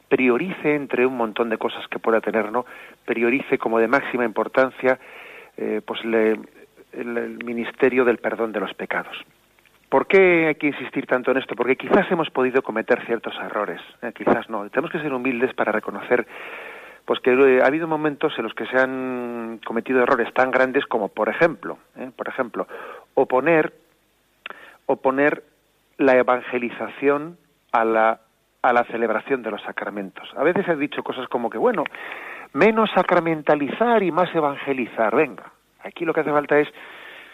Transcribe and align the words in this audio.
priorice 0.08 0.76
entre 0.76 1.06
un 1.06 1.18
montón 1.18 1.50
de 1.50 1.58
cosas 1.58 1.88
que 1.88 2.00
pueda 2.00 2.22
tener, 2.22 2.52
¿no? 2.52 2.66
Priorice 3.06 3.58
como 3.58 3.80
de 3.80 3.88
máxima 3.88 4.26
importancia 4.26 5.00
eh, 5.58 5.82
pues 5.86 6.02
el, 6.04 6.40
ministerio 7.44 8.06
del 8.06 8.18
perdón 8.18 8.52
de 8.52 8.60
los 8.60 8.74
pecados. 8.74 9.18
¿Por 9.90 10.08
qué 10.08 10.48
hay 10.48 10.56
que 10.56 10.68
insistir 10.68 11.06
tanto 11.06 11.32
en 11.32 11.38
esto? 11.38 11.56
Porque 11.56 11.76
quizás 11.76 12.10
hemos 12.12 12.30
podido 12.30 12.62
cometer 12.62 13.04
ciertos 13.06 13.36
errores, 13.40 13.82
¿eh? 14.02 14.12
quizás 14.16 14.50
no. 14.50 14.70
Tenemos 14.70 14.92
que 14.92 15.00
ser 15.00 15.14
humildes 15.14 15.54
para 15.54 15.72
reconocer 15.72 16.26
pues 17.06 17.20
que 17.20 17.32
eh, 17.32 17.62
ha 17.62 17.68
habido 17.68 17.88
momentos 17.88 18.34
en 18.38 18.44
los 18.44 18.54
que 18.54 18.66
se 18.68 18.78
han 18.78 19.60
cometido 19.66 20.02
errores 20.02 20.34
tan 20.34 20.52
grandes 20.52 20.86
como, 20.86 21.10
por 21.10 21.30
ejemplo, 21.30 21.78
por 22.16 22.28
ejemplo, 22.28 22.68
oponer 23.14 23.74
oponer 24.86 25.44
la 25.98 26.16
evangelización 26.16 27.38
a 27.72 27.86
la, 27.86 28.20
a 28.62 28.74
la 28.74 28.84
celebración 28.86 29.44
de 29.44 29.52
los 29.52 29.62
sacramentos. 29.62 30.30
A 30.36 30.44
veces 30.44 30.68
he 30.68 30.76
dicho 30.76 31.04
cosas 31.04 31.28
como 31.28 31.50
que, 31.50 31.58
bueno, 31.58 31.84
menos 32.54 32.90
sacramentalizar 32.94 34.04
y 34.04 34.12
más 34.12 34.34
evangelizar. 34.34 35.16
Venga, 35.16 35.52
aquí 35.84 36.06
lo 36.06 36.14
que 36.14 36.22
hace 36.22 36.32
falta 36.32 36.60
es 36.60 36.68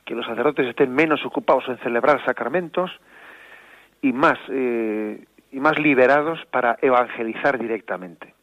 que 0.05 0.15
los 0.15 0.25
sacerdotes 0.25 0.67
estén 0.67 0.93
menos 0.93 1.25
ocupados 1.25 1.67
en 1.67 1.77
celebrar 1.79 2.23
sacramentos 2.25 2.91
y 4.01 4.13
más, 4.13 4.37
eh, 4.49 5.23
y 5.51 5.59
más 5.59 5.77
liberados 5.79 6.43
para 6.51 6.77
evangelizar 6.81 7.59
directamente. 7.59 8.33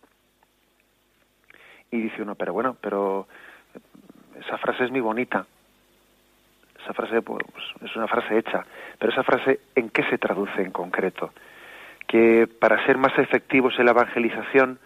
Y 1.96 2.02
dice 2.02 2.22
uno, 2.22 2.34
pero 2.34 2.52
bueno, 2.52 2.76
pero 2.80 3.26
esa 4.38 4.58
frase 4.58 4.84
es 4.84 4.90
muy 4.90 5.00
bonita 5.00 5.46
esa 6.86 6.94
frase 6.94 7.20
pues, 7.20 7.44
es 7.84 7.96
una 7.96 8.06
frase 8.06 8.38
hecha, 8.38 8.64
pero 8.98 9.10
esa 9.10 9.24
frase 9.24 9.58
¿en 9.74 9.90
qué 9.90 10.04
se 10.04 10.18
traduce 10.18 10.62
en 10.62 10.70
concreto? 10.70 11.32
Que 12.06 12.46
para 12.46 12.84
ser 12.86 12.96
más 12.96 13.18
efectivos 13.18 13.74
en 13.78 13.86
la 13.86 13.90
evangelización 13.90 14.78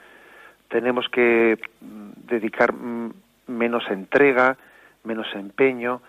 tenemos 0.68 1.10
que 1.10 1.58
mm, 1.80 2.10
dedicar 2.26 2.72
mm, 2.72 3.12
menos 3.48 3.84
entrega, 3.90 4.56
menos 5.04 5.26
empeño 5.34 6.00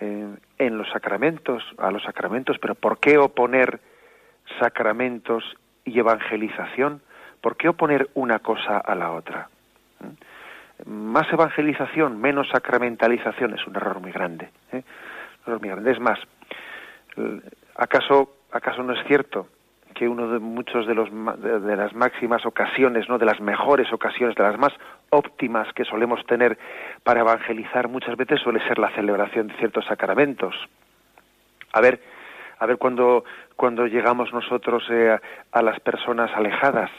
eh, 0.00 0.36
en 0.58 0.78
los 0.78 0.88
sacramentos, 0.90 1.64
a 1.78 1.90
los 1.90 2.04
sacramentos, 2.04 2.58
pero 2.60 2.76
¿por 2.76 2.98
qué 2.98 3.18
oponer 3.18 3.80
sacramentos 4.60 5.42
y 5.84 5.98
evangelización? 5.98 7.02
¿Por 7.40 7.56
qué 7.56 7.68
oponer 7.68 8.08
una 8.14 8.38
cosa 8.38 8.78
a 8.78 8.94
la 8.94 9.10
otra? 9.10 9.48
Más 10.86 11.32
evangelización, 11.32 12.20
menos 12.20 12.48
sacramentalización 12.50 13.54
es 13.54 13.66
un 13.66 13.76
error 13.76 14.00
muy 14.00 14.12
grande. 14.12 14.50
¿eh? 14.72 14.82
Es 15.86 16.00
más, 16.00 16.18
¿acaso, 17.76 18.36
acaso 18.52 18.82
no 18.82 18.92
es 18.92 19.06
cierto 19.06 19.48
que 19.94 20.08
uno 20.08 20.28
de 20.28 20.38
muchos 20.40 20.86
de 20.86 20.94
los 20.94 21.08
de, 21.40 21.76
las 21.76 21.94
máximas 21.94 22.44
ocasiones, 22.44 23.08
no 23.08 23.16
de 23.16 23.26
las 23.26 23.40
mejores 23.40 23.92
ocasiones, 23.92 24.34
de 24.34 24.42
las 24.42 24.58
más 24.58 24.72
óptimas 25.10 25.72
que 25.72 25.84
solemos 25.84 26.24
tener 26.26 26.58
para 27.02 27.20
evangelizar 27.20 27.88
muchas 27.88 28.16
veces 28.16 28.40
suele 28.40 28.60
ser 28.66 28.78
la 28.78 28.90
celebración 28.90 29.46
de 29.46 29.54
ciertos 29.54 29.86
sacramentos. 29.86 30.54
A 31.72 31.80
ver, 31.80 32.00
a 32.58 32.66
ver 32.66 32.76
cuando 32.76 33.24
cuando 33.56 33.86
llegamos 33.86 34.32
nosotros 34.32 34.84
eh, 34.90 35.16
a 35.52 35.62
las 35.62 35.78
personas 35.80 36.30
alejadas, 36.34 36.90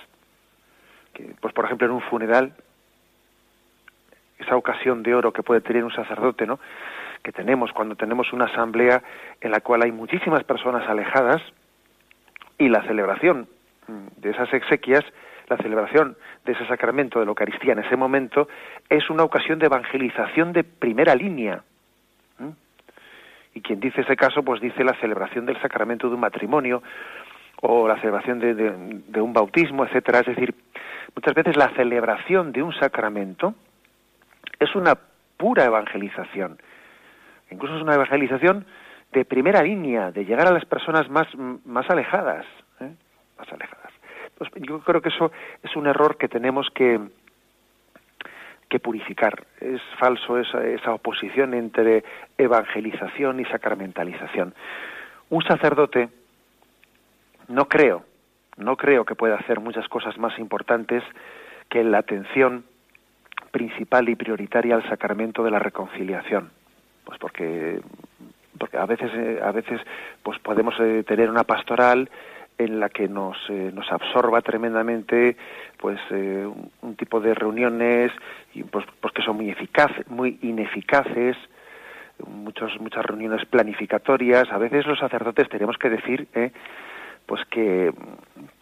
pues 1.42 1.54
por 1.54 1.66
ejemplo 1.66 1.88
en 1.88 1.94
un 1.94 2.02
funeral, 2.02 2.54
esa 4.40 4.56
ocasión 4.56 5.04
de 5.04 5.16
oro 5.16 5.32
que 5.32 5.44
puede 5.44 5.62
tener 5.62 5.84
un 5.84 5.94
sacerdote, 5.94 6.46
¿no? 6.46 6.60
que 7.26 7.32
tenemos 7.32 7.72
cuando 7.72 7.96
tenemos 7.96 8.32
una 8.34 8.46
asamblea 8.46 9.02
en 9.42 9.50
la 9.50 9.60
cual 9.60 9.82
hay 9.82 9.92
muchísimas 9.92 10.44
personas 10.44 10.88
alejadas 10.88 11.42
y 12.60 12.70
la 12.70 12.84
celebración 12.84 13.48
de 14.18 14.30
esas 14.30 14.54
exequias, 14.54 15.04
la 15.48 15.58
celebración 15.58 16.16
de 16.46 16.54
ese 16.54 16.68
sacramento 16.68 17.20
de 17.20 17.26
la 17.26 17.30
Eucaristía 17.30 17.74
en 17.74 17.80
ese 17.80 17.96
momento 17.96 18.48
es 18.90 19.10
una 19.10 19.24
ocasión 19.24 19.58
de 19.58 19.66
evangelización 19.66 20.54
de 20.54 20.64
primera 20.64 21.16
línea. 21.16 21.64
Y 23.56 23.62
quien 23.62 23.80
dice 23.80 24.02
ese 24.02 24.16
caso, 24.16 24.44
pues 24.44 24.62
dice 24.62 24.84
la 24.84 24.94
celebración 25.00 25.48
del 25.48 25.60
sacramento 25.62 26.08
de 26.08 26.16
un 26.16 26.20
matrimonio 26.20 26.84
o 27.62 27.88
la 27.88 27.96
celebración 28.02 28.40
de, 28.40 28.54
de 28.54 29.22
un 29.22 29.34
bautismo, 29.34 29.86
etcétera. 29.86 30.20
Es 30.20 30.28
decir, 30.28 30.54
muchas 31.16 31.34
veces 31.34 31.56
la 31.56 31.70
celebración 31.70 32.52
de 32.52 32.62
un 32.62 32.74
sacramento 32.74 33.56
es 34.60 34.76
una 34.76 34.96
pura 35.38 35.66
evangelización 35.66 36.58
Incluso 37.52 37.76
es 37.76 37.82
una 37.82 37.96
evangelización 37.96 38.66
de 39.12 39.26
primera 39.26 39.62
línea, 39.62 40.12
de 40.12 40.26
llegar 40.26 40.48
a 40.48 40.52
las 40.52 40.66
personas 40.66 41.10
más, 41.10 41.28
más 41.36 41.90
alejadas. 41.90 42.46
¿eh? 42.80 42.92
más 43.38 43.52
alejadas. 43.52 43.92
Pues 44.38 44.50
yo 44.56 44.80
creo 44.80 45.02
que 45.02 45.10
eso 45.10 45.32
es 45.64 45.76
un 45.76 45.88
error 45.88 46.18
que 46.18 46.28
tenemos 46.28 46.70
que, 46.74 47.00
que 48.68 48.80
purificar. 48.80 49.46
Es 49.62 49.82
falso 50.00 50.38
esa, 50.38 50.66
esa 50.66 50.94
oposición 50.94 51.54
entre 51.54 52.04
evangelización 52.38 53.40
y 53.40 53.46
sacramentalización. 53.46 54.54
Un 55.30 55.44
sacerdote, 55.44 56.10
no 57.48 57.66
creo, 57.70 58.04
no 58.58 58.76
creo 58.76 59.06
que 59.06 59.16
pueda 59.16 59.36
hacer 59.36 59.60
muchas 59.60 59.88
cosas 59.88 60.18
más 60.18 60.38
importantes 60.40 61.04
que 61.70 61.84
la 61.84 62.00
atención 62.00 62.66
principal 63.56 64.10
y 64.10 64.18
prioritaria 64.18 64.76
al 64.76 64.90
sacramento 64.90 65.42
de 65.42 65.50
la 65.50 65.60
reconciliación. 65.60 66.50
Pues 67.06 67.18
porque, 67.18 67.80
porque 68.60 68.78
a 68.78 68.86
veces, 68.86 69.10
eh, 69.16 69.40
a 69.42 69.54
veces 69.54 69.80
pues 70.22 70.38
podemos 70.40 70.76
eh, 70.82 71.06
tener 71.08 71.30
una 71.30 71.46
pastoral 71.46 72.10
en 72.58 72.82
la 72.82 72.90
que 72.90 73.08
nos, 73.08 73.38
eh, 73.48 73.72
nos 73.74 73.90
absorba 73.94 74.42
tremendamente 74.42 75.38
pues 75.78 76.00
un 76.12 76.96
tipo 76.98 77.22
de 77.22 77.34
reuniones 77.34 78.12
y 78.54 78.64
pues, 78.64 78.86
pues 79.00 79.14
que 79.14 79.22
son 79.22 79.38
muy 79.38 79.50
eficaces 79.50 80.10
muy 80.10 80.40
ineficaces 80.42 81.38
muchos 82.26 82.80
muchas 82.80 83.06
reuniones 83.06 83.46
planificatorias 83.46 84.50
a 84.52 84.58
veces 84.58 84.86
los 84.88 85.00
sacerdotes 85.00 85.50
tenemos 85.50 85.78
que 85.78 85.90
decir 85.90 86.28
pues 87.26 87.44
que 87.52 87.94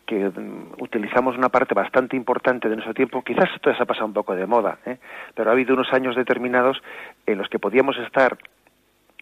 que 0.05 0.31
utilizamos 0.79 1.37
una 1.37 1.49
parte 1.49 1.73
bastante 1.73 2.15
importante 2.15 2.69
de 2.69 2.75
nuestro 2.75 2.93
tiempo, 2.93 3.21
quizás 3.21 3.49
esto 3.55 3.73
se 3.73 3.81
ha 3.81 3.85
pasado 3.85 4.07
un 4.07 4.13
poco 4.13 4.35
de 4.35 4.45
moda, 4.45 4.77
¿eh? 4.85 4.97
pero 5.33 5.49
ha 5.49 5.53
habido 5.53 5.73
unos 5.73 5.91
años 5.93 6.15
determinados 6.15 6.81
en 7.25 7.37
los 7.37 7.47
que 7.49 7.59
podíamos 7.59 7.97
estar 7.97 8.37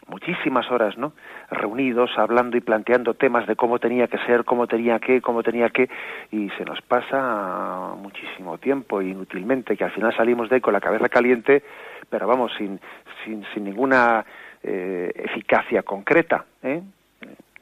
muchísimas 0.08 0.70
horas, 0.70 0.98
¿no? 0.98 1.14
Reunidos, 1.50 2.12
hablando 2.18 2.58
y 2.58 2.62
planteando 2.62 3.14
temas 3.14 3.48
de 3.48 3.56
cómo 3.56 3.80
tenía 3.80 4.08
que 4.08 4.18
ser, 4.20 4.44
cómo 4.44 4.68
tenía 4.68 5.00
que, 5.00 5.22
cómo 5.22 5.42
tenía 5.42 5.70
que, 5.70 5.90
y 6.32 6.50
se 6.58 6.66
nos 6.66 6.82
pasa 6.82 7.94
muchísimo 7.98 8.58
tiempo 8.58 9.02
inútilmente, 9.02 9.78
que 9.78 9.86
al 9.86 9.92
final 9.92 10.16
salimos 10.16 10.50
de 10.50 10.56
ahí 10.56 10.62
con 10.62 10.74
la 10.74 10.82
cabeza 10.82 11.08
caliente, 11.08 11.64
pero 12.10 12.28
vamos, 12.28 12.52
sin, 12.58 12.80
sin, 13.24 13.46
sin 13.54 13.64
ninguna 13.64 14.26
eh, 14.64 15.12
eficacia 15.16 15.84
concreta, 15.84 16.46
¿eh? 16.62 16.82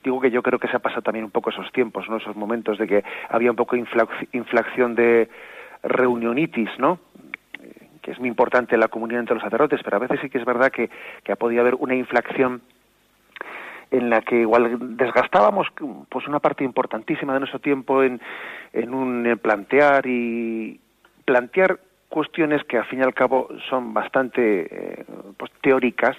Digo 0.03 0.19
que 0.19 0.31
yo 0.31 0.41
creo 0.41 0.59
que 0.59 0.67
se 0.67 0.75
ha 0.75 0.79
pasado 0.79 1.01
también 1.01 1.25
un 1.25 1.31
poco 1.31 1.49
esos 1.49 1.71
tiempos, 1.71 2.09
¿no? 2.09 2.17
Esos 2.17 2.35
momentos 2.35 2.77
de 2.77 2.87
que 2.87 3.03
había 3.29 3.51
un 3.51 3.57
poco 3.57 3.75
inflación 3.75 4.95
de 4.95 5.29
reunionitis, 5.83 6.69
¿no? 6.77 6.99
que 8.01 8.11
es 8.11 8.19
muy 8.19 8.29
importante 8.29 8.77
la 8.77 8.87
comunión 8.87 9.19
entre 9.19 9.35
los 9.35 9.43
sacerdotes, 9.43 9.81
pero 9.83 9.97
a 9.97 9.99
veces 9.99 10.19
sí 10.21 10.29
que 10.29 10.37
es 10.37 10.45
verdad 10.45 10.71
que, 10.71 10.89
que 11.23 11.31
ha 11.31 11.35
podido 11.35 11.61
haber 11.61 11.75
una 11.75 11.95
inflación 11.95 12.61
en 13.91 14.09
la 14.09 14.21
que 14.21 14.41
igual 14.41 14.97
desgastábamos 14.97 15.67
pues 16.09 16.27
una 16.27 16.39
parte 16.39 16.63
importantísima 16.63 17.33
de 17.33 17.39
nuestro 17.39 17.59
tiempo 17.59 18.03
en, 18.03 18.21
en 18.73 18.93
un 18.93 19.39
plantear 19.41 20.05
y 20.05 20.79
plantear 21.25 21.79
cuestiones 22.07 22.63
que 22.63 22.77
al 22.77 22.85
fin 22.85 22.99
y 22.99 23.03
al 23.03 23.13
cabo 23.13 23.49
son 23.69 23.93
bastante 23.93 24.67
eh, 24.71 25.05
pues, 25.37 25.51
teóricas, 25.61 26.17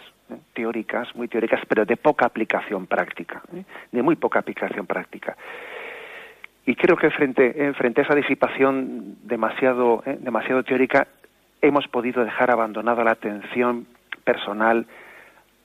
teóricas, 0.52 1.14
muy 1.14 1.28
teóricas, 1.28 1.60
pero 1.68 1.84
de 1.84 1.96
poca 1.96 2.26
aplicación 2.26 2.86
práctica, 2.86 3.42
¿eh? 3.54 3.64
de 3.92 4.02
muy 4.02 4.16
poca 4.16 4.38
aplicación 4.38 4.86
práctica. 4.86 5.36
Y 6.66 6.74
creo 6.74 6.96
que 6.96 7.10
frente, 7.10 7.54
eh, 7.56 7.72
frente 7.74 8.02
a 8.02 8.04
esa 8.04 8.14
disipación 8.14 9.16
demasiado, 9.22 10.02
eh, 10.06 10.18
demasiado 10.20 10.62
teórica, 10.62 11.08
hemos 11.62 11.88
podido 11.88 12.24
dejar 12.24 12.50
abandonado 12.50 13.02
la 13.02 13.12
atención 13.12 13.86
personal, 14.24 14.86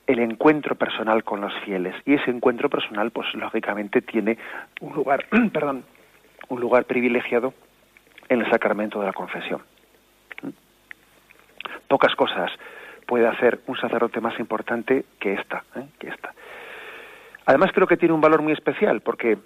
el 0.08 0.20
encuentro 0.20 0.76
personal 0.76 1.24
con 1.24 1.42
los 1.42 1.54
fieles. 1.64 1.96
Y 2.06 2.14
ese 2.14 2.32
encuentro 2.32 2.70
personal, 2.70 3.12
pues 3.12 3.34
lógicamente 3.34 4.02
tiene 4.02 4.38
un 4.82 4.94
lugar, 4.94 5.26
perdón, 5.54 5.84
un 6.50 6.60
lugar 6.60 6.86
privilegiado 6.86 7.54
en 8.30 8.42
el 8.42 8.50
sacramento 8.50 9.00
de 9.00 9.08
la 9.08 9.14
confesión. 9.14 9.62
Pocas 11.88 12.16
cosas 12.16 12.52
puede 13.06 13.28
hacer 13.28 13.60
un 13.68 13.78
sacerdote 13.78 14.20
más 14.20 14.40
importante 14.40 15.06
que 15.20 15.34
esta, 15.34 15.64
¿eh? 15.76 15.86
que 16.00 16.10
esta. 16.10 16.34
Además 17.46 17.72
creo 17.74 17.88
que 17.88 17.98
tiene 17.98 18.14
un 18.14 18.22
valor 18.22 18.42
muy 18.42 18.54
especial 18.54 19.02
porque 19.02 19.38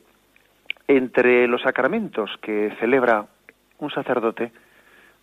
entre 0.87 1.47
los 1.47 1.61
sacramentos 1.61 2.31
que 2.41 2.73
celebra 2.79 3.25
un 3.79 3.91
sacerdote, 3.91 4.51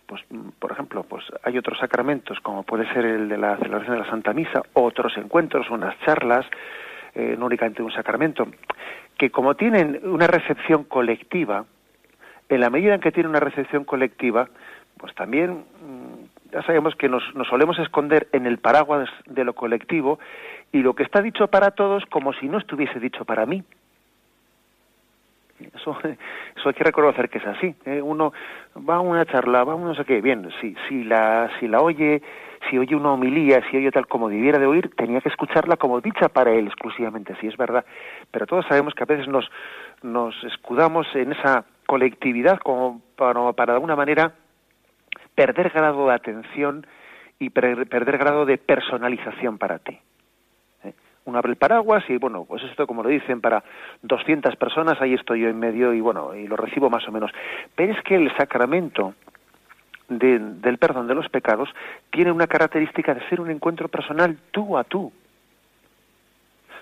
pues 0.05 0.21
por 0.59 0.71
ejemplo, 0.71 1.03
pues 1.03 1.25
hay 1.43 1.57
otros 1.57 1.77
sacramentos 1.79 2.39
como 2.39 2.63
puede 2.63 2.91
ser 2.93 3.05
el 3.05 3.29
de 3.29 3.37
la 3.37 3.57
celebración 3.57 3.97
de 3.97 4.03
la 4.03 4.09
Santa 4.09 4.33
Misa, 4.33 4.61
otros 4.73 5.17
encuentros, 5.17 5.69
unas 5.69 5.99
charlas, 6.01 6.45
eh, 7.15 7.35
no 7.37 7.47
únicamente 7.47 7.81
un 7.81 7.91
sacramento, 7.91 8.47
que 9.17 9.31
como 9.31 9.55
tienen 9.55 9.99
una 10.03 10.27
recepción 10.27 10.83
colectiva, 10.83 11.65
en 12.49 12.61
la 12.61 12.69
medida 12.69 12.93
en 12.93 13.01
que 13.01 13.11
tiene 13.11 13.27
una 13.27 13.39
recepción 13.39 13.83
colectiva, 13.83 14.47
pues 14.97 15.13
también 15.15 15.65
ya 16.51 16.61
sabemos 16.63 16.95
que 16.95 17.09
nos, 17.09 17.23
solemos 17.49 17.77
esconder 17.79 18.27
en 18.31 18.45
el 18.45 18.57
paraguas 18.57 19.09
de 19.25 19.43
lo 19.43 19.53
colectivo 19.53 20.19
y 20.71 20.79
lo 20.79 20.93
que 20.93 21.03
está 21.03 21.21
dicho 21.21 21.47
para 21.47 21.71
todos 21.71 22.05
como 22.05 22.33
si 22.33 22.47
no 22.47 22.57
estuviese 22.57 22.99
dicho 22.99 23.25
para 23.25 23.45
mí. 23.45 23.63
Eso, 25.75 25.97
eso 26.55 26.69
hay 26.69 26.73
que 26.73 26.83
reconocer 26.83 27.29
que 27.29 27.39
es 27.39 27.47
así. 27.47 27.75
¿eh? 27.85 28.01
Uno 28.01 28.33
va 28.77 28.95
a 28.95 28.99
una 29.01 29.25
charla, 29.25 29.63
va 29.63 29.73
a 29.73 29.77
no 29.77 29.95
sé 29.95 30.05
qué, 30.05 30.21
bien, 30.21 30.49
si, 30.61 30.75
si, 30.87 31.03
la, 31.03 31.49
si 31.59 31.67
la 31.67 31.81
oye, 31.81 32.21
si 32.69 32.77
oye 32.77 32.95
una 32.95 33.13
homilía, 33.13 33.61
si 33.69 33.77
oye 33.77 33.91
tal 33.91 34.07
como 34.07 34.29
debiera 34.29 34.59
de 34.59 34.67
oír, 34.67 34.91
tenía 34.95 35.21
que 35.21 35.29
escucharla 35.29 35.77
como 35.77 36.01
dicha 36.01 36.29
para 36.29 36.51
él 36.51 36.67
exclusivamente, 36.67 37.35
sí 37.41 37.47
es 37.47 37.57
verdad. 37.57 37.85
Pero 38.31 38.45
todos 38.45 38.65
sabemos 38.67 38.93
que 38.93 39.03
a 39.03 39.07
veces 39.07 39.27
nos, 39.27 39.49
nos 40.03 40.35
escudamos 40.43 41.07
en 41.15 41.31
esa 41.31 41.65
colectividad 41.85 42.59
como 42.59 43.01
para, 43.15 43.53
para 43.53 43.73
de 43.73 43.77
alguna 43.77 43.95
manera 43.95 44.33
perder 45.37 45.69
grado 45.69 46.07
de 46.07 46.15
atención 46.15 46.87
y 47.37 47.51
perder 47.51 48.17
grado 48.17 48.47
de 48.47 48.57
personalización 48.57 49.59
para 49.59 49.77
ti. 49.77 49.99
¿Eh? 50.83 50.93
Uno 51.25 51.37
abre 51.37 51.51
el 51.51 51.57
paraguas 51.57 52.03
y, 52.09 52.17
bueno, 52.17 52.43
pues 52.45 52.63
esto, 52.63 52.87
como 52.87 53.03
lo 53.03 53.09
dicen, 53.09 53.39
para 53.39 53.63
200 54.01 54.55
personas, 54.55 54.99
ahí 54.99 55.13
estoy 55.13 55.41
yo 55.41 55.49
en 55.49 55.59
medio 55.59 55.93
y, 55.93 56.01
bueno, 56.01 56.33
y 56.33 56.47
lo 56.47 56.57
recibo 56.57 56.89
más 56.89 57.07
o 57.07 57.11
menos. 57.11 57.29
Pero 57.75 57.93
es 57.93 58.01
que 58.01 58.15
el 58.15 58.35
sacramento 58.35 59.13
del 60.09 60.77
perdón 60.79 61.07
de 61.07 61.13
los 61.13 61.29
pecados 61.29 61.69
tiene 62.09 62.31
una 62.31 62.47
característica 62.47 63.13
de 63.13 63.29
ser 63.29 63.39
un 63.39 63.51
encuentro 63.51 63.89
personal 63.89 64.39
tú 64.49 64.75
a 64.75 64.85
tú 64.85 65.11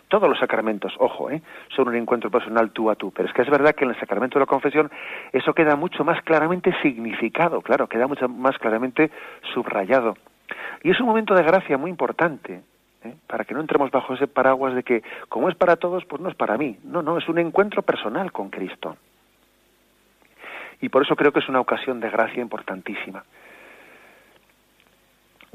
todos 0.07 0.29
los 0.29 0.39
sacramentos, 0.39 0.93
ojo, 0.99 1.29
¿eh? 1.31 1.41
son 1.75 1.87
un 1.87 1.95
encuentro 1.95 2.29
personal 2.29 2.71
tú 2.71 2.89
a 2.89 2.95
tú, 2.95 3.11
pero 3.11 3.27
es 3.27 3.33
que 3.33 3.41
es 3.41 3.49
verdad 3.49 3.73
que 3.73 3.85
en 3.85 3.91
el 3.91 3.99
sacramento 3.99 4.37
de 4.37 4.41
la 4.41 4.47
confesión 4.47 4.91
eso 5.33 5.53
queda 5.53 5.75
mucho 5.75 6.03
más 6.03 6.21
claramente 6.23 6.73
significado, 6.81 7.61
claro, 7.61 7.87
queda 7.87 8.07
mucho 8.07 8.27
más 8.29 8.57
claramente 8.57 9.11
subrayado. 9.53 10.15
Y 10.83 10.91
es 10.91 10.99
un 10.99 11.07
momento 11.07 11.33
de 11.33 11.43
gracia 11.43 11.77
muy 11.77 11.89
importante, 11.89 12.61
¿eh? 13.03 13.15
para 13.27 13.43
que 13.45 13.53
no 13.53 13.61
entremos 13.61 13.91
bajo 13.91 14.13
ese 14.13 14.27
paraguas 14.27 14.75
de 14.75 14.83
que 14.83 15.03
como 15.29 15.49
es 15.49 15.55
para 15.55 15.75
todos, 15.75 16.05
pues 16.05 16.21
no 16.21 16.29
es 16.29 16.35
para 16.35 16.57
mí. 16.57 16.77
No, 16.83 17.01
no, 17.01 17.17
es 17.17 17.27
un 17.27 17.39
encuentro 17.39 17.81
personal 17.81 18.31
con 18.31 18.49
Cristo. 18.49 18.97
Y 20.81 20.89
por 20.89 21.03
eso 21.03 21.15
creo 21.15 21.31
que 21.31 21.39
es 21.39 21.49
una 21.49 21.61
ocasión 21.61 21.99
de 21.99 22.09
gracia 22.09 22.41
importantísima. 22.41 23.23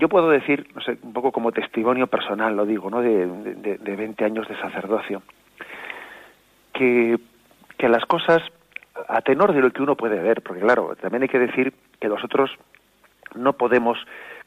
Yo 0.00 0.08
puedo 0.08 0.30
decir, 0.30 0.66
no 0.74 0.80
sé, 0.80 0.96
un 1.02 1.12
poco 1.12 1.30
como 1.30 1.52
testimonio 1.52 2.06
personal, 2.06 2.56
lo 2.56 2.64
digo, 2.64 2.88
¿no? 2.88 3.02
De, 3.02 3.26
de, 3.26 3.76
de 3.76 3.96
20 3.96 4.24
años 4.24 4.48
de 4.48 4.56
sacerdocio, 4.56 5.22
que, 6.72 7.18
que 7.76 7.86
las 7.86 8.06
cosas, 8.06 8.40
a 9.08 9.20
tenor 9.20 9.52
de 9.52 9.60
lo 9.60 9.70
que 9.70 9.82
uno 9.82 9.96
puede 9.96 10.18
ver, 10.18 10.40
porque 10.40 10.62
claro, 10.62 10.96
también 10.98 11.24
hay 11.24 11.28
que 11.28 11.38
decir 11.38 11.74
que 12.00 12.08
nosotros 12.08 12.50
no 13.34 13.52
podemos 13.52 13.98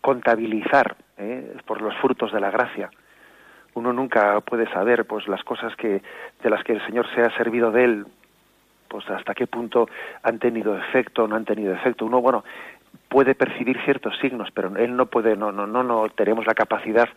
contabilizar 0.01 0.95
¿eh? 1.19 1.55
por 1.67 1.83
los 1.83 1.95
frutos 1.97 2.33
de 2.33 2.39
la 2.39 2.49
gracia. 2.49 2.89
Uno 3.75 3.93
nunca 3.93 4.41
puede 4.41 4.67
saber 4.71 5.05
pues 5.05 5.27
las 5.27 5.43
cosas 5.43 5.75
que 5.75 6.01
de 6.41 6.49
las 6.49 6.63
que 6.63 6.73
el 6.73 6.85
Señor 6.87 7.05
se 7.13 7.21
ha 7.21 7.29
servido 7.37 7.71
de 7.71 7.83
él 7.83 8.05
pues 8.87 9.07
hasta 9.09 9.33
qué 9.33 9.47
punto 9.47 9.87
han 10.23 10.39
tenido 10.39 10.77
efecto 10.77 11.27
no 11.27 11.35
han 11.35 11.45
tenido 11.45 11.73
efecto. 11.73 12.05
Uno, 12.05 12.21
bueno, 12.21 12.43
puede 13.09 13.35
percibir 13.35 13.79
ciertos 13.85 14.17
signos, 14.19 14.49
pero 14.53 14.75
él 14.75 14.95
no 14.95 15.05
puede, 15.05 15.35
no, 15.35 15.51
no, 15.51 15.67
no, 15.67 15.83
no 15.83 16.09
tenemos 16.09 16.45
la 16.47 16.53
capacidad 16.53 17.07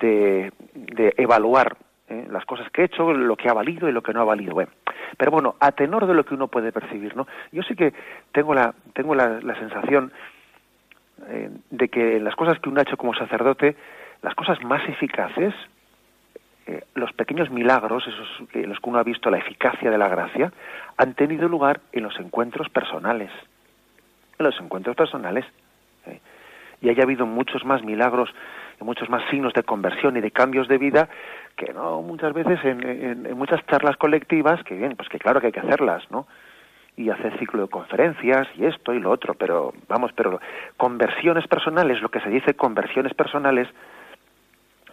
de, 0.00 0.52
de 0.74 1.14
evaluar 1.16 1.76
¿eh? 2.08 2.26
las 2.30 2.44
cosas 2.44 2.70
que 2.70 2.82
he 2.82 2.84
hecho, 2.86 3.12
lo 3.12 3.36
que 3.36 3.48
ha 3.48 3.54
valido 3.54 3.88
y 3.88 3.92
lo 3.92 4.02
que 4.02 4.12
no 4.12 4.20
ha 4.20 4.24
valido. 4.24 4.54
Bueno, 4.54 4.70
pero 5.16 5.30
bueno, 5.30 5.56
a 5.60 5.72
tenor 5.72 6.06
de 6.06 6.14
lo 6.14 6.24
que 6.24 6.34
uno 6.34 6.48
puede 6.48 6.72
percibir, 6.72 7.16
¿no? 7.16 7.26
Yo 7.52 7.62
sí 7.62 7.74
que 7.74 7.92
tengo 8.32 8.54
la, 8.54 8.74
tengo 8.92 9.14
la, 9.14 9.40
sensación 9.58 10.12
eh, 11.28 11.50
de 11.70 11.88
que 11.88 12.20
las 12.20 12.34
cosas 12.36 12.58
que 12.60 12.68
uno 12.68 12.80
ha 12.80 12.82
hecho 12.82 12.96
como 12.96 13.14
sacerdote, 13.14 13.76
las 14.22 14.34
cosas 14.34 14.62
más 14.64 14.86
eficaces, 14.88 15.54
eh, 16.66 16.82
los 16.94 17.12
pequeños 17.12 17.50
milagros, 17.50 18.06
esos 18.06 18.48
en 18.54 18.68
los 18.68 18.80
que 18.80 18.90
uno 18.90 18.98
ha 18.98 19.04
visto 19.04 19.30
la 19.30 19.38
eficacia 19.38 19.90
de 19.90 19.98
la 19.98 20.08
gracia, 20.08 20.52
han 20.96 21.14
tenido 21.14 21.48
lugar 21.48 21.80
en 21.92 22.02
los 22.02 22.18
encuentros 22.18 22.68
personales 22.70 23.30
en 24.38 24.46
los 24.46 24.58
encuentros 24.60 24.96
personales. 24.96 25.44
¿eh? 26.06 26.20
Y 26.80 26.88
haya 26.88 27.04
habido 27.04 27.26
muchos 27.26 27.64
más 27.64 27.82
milagros, 27.82 28.30
y 28.80 28.84
muchos 28.84 29.08
más 29.08 29.22
signos 29.30 29.52
de 29.54 29.62
conversión 29.62 30.16
y 30.16 30.20
de 30.20 30.30
cambios 30.30 30.68
de 30.68 30.78
vida 30.78 31.08
que 31.56 31.72
no 31.72 32.02
muchas 32.02 32.34
veces 32.34 32.58
en, 32.64 33.36
muchas 33.36 33.64
charlas 33.66 33.96
colectivas, 33.96 34.62
que 34.64 34.74
bien, 34.74 34.94
pues 34.96 35.08
que 35.08 35.18
claro 35.18 35.40
que 35.40 35.46
hay 35.46 35.52
que 35.52 35.60
hacerlas, 35.60 36.02
¿no? 36.10 36.26
y 36.98 37.10
hacer 37.10 37.38
ciclo 37.38 37.62
de 37.62 37.68
conferencias 37.68 38.48
y 38.56 38.64
esto 38.64 38.94
y 38.94 39.00
lo 39.00 39.10
otro, 39.10 39.34
pero 39.34 39.74
vamos, 39.86 40.12
pero 40.14 40.40
conversiones 40.78 41.46
personales, 41.46 42.00
lo 42.00 42.08
que 42.08 42.20
se 42.20 42.30
dice 42.30 42.54
conversiones 42.54 43.12
personales, 43.12 43.68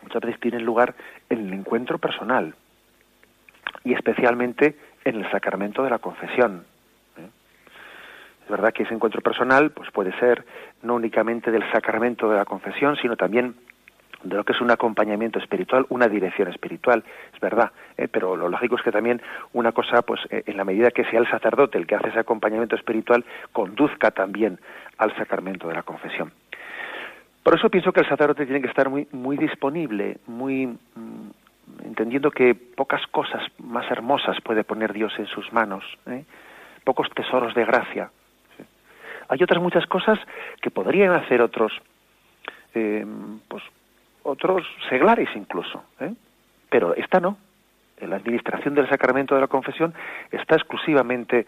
muchas 0.01 0.21
veces 0.21 0.39
tienen 0.41 0.65
lugar 0.65 0.95
en 1.29 1.47
el 1.47 1.53
encuentro 1.53 1.97
personal 1.97 2.55
y 3.85 3.93
especialmente 3.93 4.75
en 5.05 5.23
el 5.23 5.31
sacramento 5.31 5.81
de 5.83 5.89
la 5.89 5.99
confesión. 5.99 6.65
Es 8.43 8.49
verdad 8.49 8.73
que 8.73 8.83
ese 8.83 8.93
encuentro 8.93 9.21
personal 9.21 9.71
pues 9.71 9.89
puede 9.91 10.17
ser 10.19 10.45
no 10.81 10.95
únicamente 10.95 11.51
del 11.51 11.69
sacramento 11.71 12.29
de 12.29 12.37
la 12.37 12.45
confesión, 12.45 12.97
sino 12.97 13.15
también 13.15 13.55
de 14.23 14.35
lo 14.35 14.43
que 14.43 14.53
es 14.53 14.61
un 14.61 14.71
acompañamiento 14.71 15.39
espiritual, 15.39 15.85
una 15.89 16.07
dirección 16.07 16.47
espiritual, 16.47 17.03
es 17.33 17.39
verdad, 17.39 17.71
¿eh? 17.97 18.07
pero 18.07 18.35
lo 18.35 18.49
lógico 18.49 18.75
es 18.77 18.81
que 18.81 18.91
también 18.91 19.21
una 19.51 19.71
cosa, 19.71 20.01
pues 20.01 20.21
eh, 20.29 20.43
en 20.45 20.57
la 20.57 20.63
medida 20.63 20.91
que 20.91 21.03
sea 21.05 21.19
el 21.19 21.29
sacerdote 21.29 21.77
el 21.77 21.85
que 21.85 21.95
hace 21.95 22.09
ese 22.09 22.19
acompañamiento 22.19 22.75
espiritual, 22.75 23.25
conduzca 23.51 24.11
también 24.11 24.59
al 24.97 25.15
sacramento 25.17 25.67
de 25.67 25.73
la 25.75 25.83
confesión. 25.83 26.31
Por 27.43 27.55
eso 27.55 27.69
pienso 27.69 27.91
que 27.91 27.99
el 27.99 28.07
sacerdote 28.07 28.45
tiene 28.45 28.61
que 28.61 28.69
estar 28.69 28.89
muy, 28.89 29.07
muy 29.11 29.35
disponible, 29.35 30.17
muy 30.27 30.67
mm, 30.67 31.29
entendiendo 31.83 32.31
que 32.31 32.55
pocas 32.55 33.05
cosas 33.07 33.43
más 33.59 33.89
hermosas 33.91 34.37
puede 34.41 34.63
poner 34.63 34.93
Dios 34.93 35.13
en 35.17 35.27
sus 35.27 35.51
manos, 35.51 35.83
¿eh? 36.07 36.23
pocos 36.85 37.09
tesoros 37.13 37.53
de 37.53 37.65
gracia. 37.65 38.09
Hay 39.29 39.41
otras 39.41 39.61
muchas 39.61 39.85
cosas 39.87 40.19
que 40.61 40.71
podrían 40.71 41.13
hacer 41.13 41.41
otros, 41.41 41.71
pues 42.73 43.63
otros 44.23 44.65
seglares 44.89 45.29
incluso, 45.35 45.83
¿eh? 45.99 46.13
pero 46.69 46.95
esta 46.95 47.19
no. 47.19 47.37
La 48.01 48.15
administración 48.17 48.73
del 48.73 48.89
sacramento 48.89 49.35
de 49.35 49.41
la 49.41 49.47
confesión 49.47 49.93
está 50.31 50.55
exclusivamente 50.55 51.45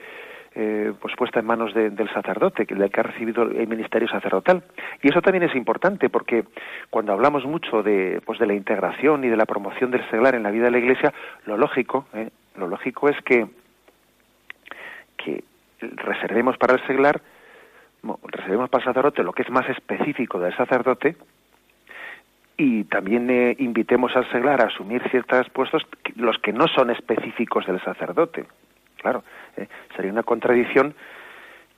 eh, 0.57 0.93
pues 1.01 1.13
puesta 1.17 1.41
en 1.41 1.45
manos 1.45 1.73
del 1.73 2.09
sacerdote, 2.13 2.65
que, 2.65 2.75
que 2.75 2.99
ha 2.99 3.03
recibido 3.03 3.43
el 3.43 3.67
ministerio 3.67 4.07
sacerdotal. 4.07 4.63
Y 5.01 5.09
eso 5.09 5.21
también 5.21 5.43
es 5.43 5.53
importante 5.53 6.09
porque 6.09 6.45
cuando 6.89 7.11
hablamos 7.11 7.43
mucho 7.43 7.83
de, 7.83 8.21
pues 8.25 8.39
de 8.39 8.47
la 8.47 8.53
integración 8.53 9.25
y 9.25 9.27
de 9.27 9.35
la 9.35 9.45
promoción 9.45 9.91
del 9.91 10.09
seglar 10.09 10.33
en 10.33 10.43
la 10.43 10.51
vida 10.51 10.65
de 10.65 10.71
la 10.71 10.77
Iglesia, 10.77 11.13
lo 11.45 11.57
lógico, 11.57 12.07
¿eh? 12.13 12.29
lo 12.55 12.67
lógico 12.67 13.09
es 13.09 13.21
que, 13.23 13.47
que 15.17 15.43
reservemos 15.81 16.57
para 16.57 16.75
el 16.75 16.87
seglar, 16.87 17.21
reservemos 18.23 18.69
para 18.69 18.83
el 18.83 18.89
sacerdote 18.89 19.23
lo 19.23 19.33
que 19.33 19.43
es 19.43 19.49
más 19.49 19.69
específico 19.69 20.39
del 20.39 20.55
sacerdote, 20.55 21.15
y 22.57 22.85
también 22.85 23.29
eh, 23.29 23.55
invitemos 23.59 24.15
al 24.15 24.29
seglar 24.31 24.61
a 24.61 24.67
asumir 24.67 25.01
ciertos 25.09 25.49
puestos 25.49 25.85
los 26.15 26.37
que 26.39 26.53
no 26.53 26.67
son 26.67 26.89
específicos 26.89 27.65
del 27.65 27.81
sacerdote. 27.83 28.45
Claro 28.97 29.23
eh, 29.57 29.67
sería 29.95 30.11
una 30.11 30.23
contradicción 30.23 30.95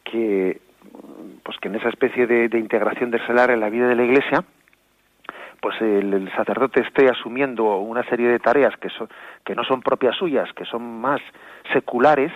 que 0.03 0.61
pues 1.43 1.57
que 1.57 1.67
en 1.67 1.75
esa 1.75 1.89
especie 1.89 2.27
de, 2.27 2.57
integración 2.57 3.11
del 3.11 3.25
seglar 3.25 3.51
en 3.51 3.59
la 3.59 3.69
vida 3.69 3.87
de 3.87 3.95
la 3.95 4.03
iglesia 4.03 4.43
pues 5.59 5.81
el, 5.81 6.31
sacerdote 6.35 6.81
esté 6.81 7.09
asumiendo 7.09 7.77
una 7.77 8.03
serie 8.03 8.27
de 8.27 8.39
tareas 8.39 8.75
que 8.77 8.89
son 8.89 9.09
que 9.43 9.55
no 9.55 9.63
son 9.63 9.81
propias 9.81 10.15
suyas 10.15 10.51
que 10.53 10.65
son 10.65 11.01
más 11.01 11.19
seculares 11.73 12.31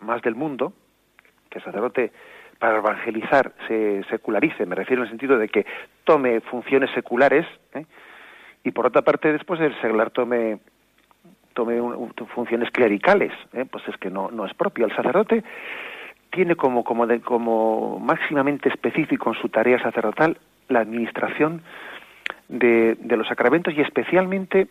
más 0.00 0.22
del 0.22 0.34
mundo 0.34 0.72
que 1.52 1.58
el 1.58 1.64
sacerdote 1.64 2.12
para 2.58 2.78
evangelizar 2.78 3.52
se 3.68 4.02
secularice, 4.04 4.66
me 4.66 4.74
refiero 4.74 5.02
en 5.02 5.06
el 5.06 5.10
sentido 5.10 5.38
de 5.38 5.48
que 5.48 5.66
tome 6.04 6.40
funciones 6.40 6.90
seculares 6.92 7.46
¿eh? 7.74 7.84
y 8.64 8.70
por 8.70 8.86
otra 8.86 9.02
parte 9.02 9.32
después 9.32 9.60
el 9.60 9.78
seglar 9.80 10.10
tome 10.10 10.58
tome 11.54 11.78
funciones 12.34 12.70
clericales, 12.70 13.30
¿eh? 13.52 13.66
pues 13.70 13.86
es 13.86 13.96
que 13.98 14.08
no, 14.08 14.30
no 14.30 14.46
es 14.46 14.54
propio. 14.54 14.86
El 14.86 14.96
sacerdote 14.96 15.44
tiene 16.30 16.56
como, 16.56 16.82
como, 16.82 17.06
como 17.22 17.98
máximamente 17.98 18.70
específico 18.70 19.30
en 19.34 19.40
su 19.40 19.50
tarea 19.50 19.78
sacerdotal 19.82 20.38
la 20.68 20.80
administración 20.80 21.62
de, 22.48 22.96
de 22.98 23.16
los 23.18 23.28
sacramentos 23.28 23.74
y 23.74 23.82
especialmente 23.82 24.68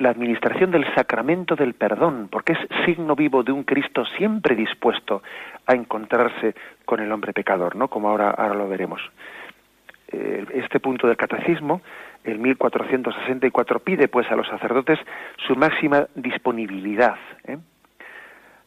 la 0.00 0.08
administración 0.08 0.70
del 0.70 0.86
sacramento 0.94 1.54
del 1.54 1.74
perdón, 1.74 2.28
porque 2.32 2.54
es 2.54 2.58
signo 2.86 3.14
vivo 3.14 3.42
de 3.42 3.52
un 3.52 3.64
Cristo 3.64 4.06
siempre 4.16 4.56
dispuesto 4.56 5.22
a 5.66 5.74
encontrarse 5.74 6.54
con 6.86 7.00
el 7.00 7.12
hombre 7.12 7.34
pecador, 7.34 7.76
¿no? 7.76 7.88
Como 7.88 8.08
ahora, 8.08 8.30
ahora 8.30 8.54
lo 8.54 8.66
veremos. 8.66 9.02
Eh, 10.08 10.46
este 10.54 10.80
punto 10.80 11.06
del 11.06 11.18
catecismo, 11.18 11.82
el 12.24 12.38
1464, 12.38 13.80
pide 13.80 14.08
pues 14.08 14.30
a 14.30 14.36
los 14.36 14.48
sacerdotes 14.48 14.98
su 15.46 15.54
máxima 15.54 16.06
disponibilidad 16.14 17.16
¿eh? 17.44 17.58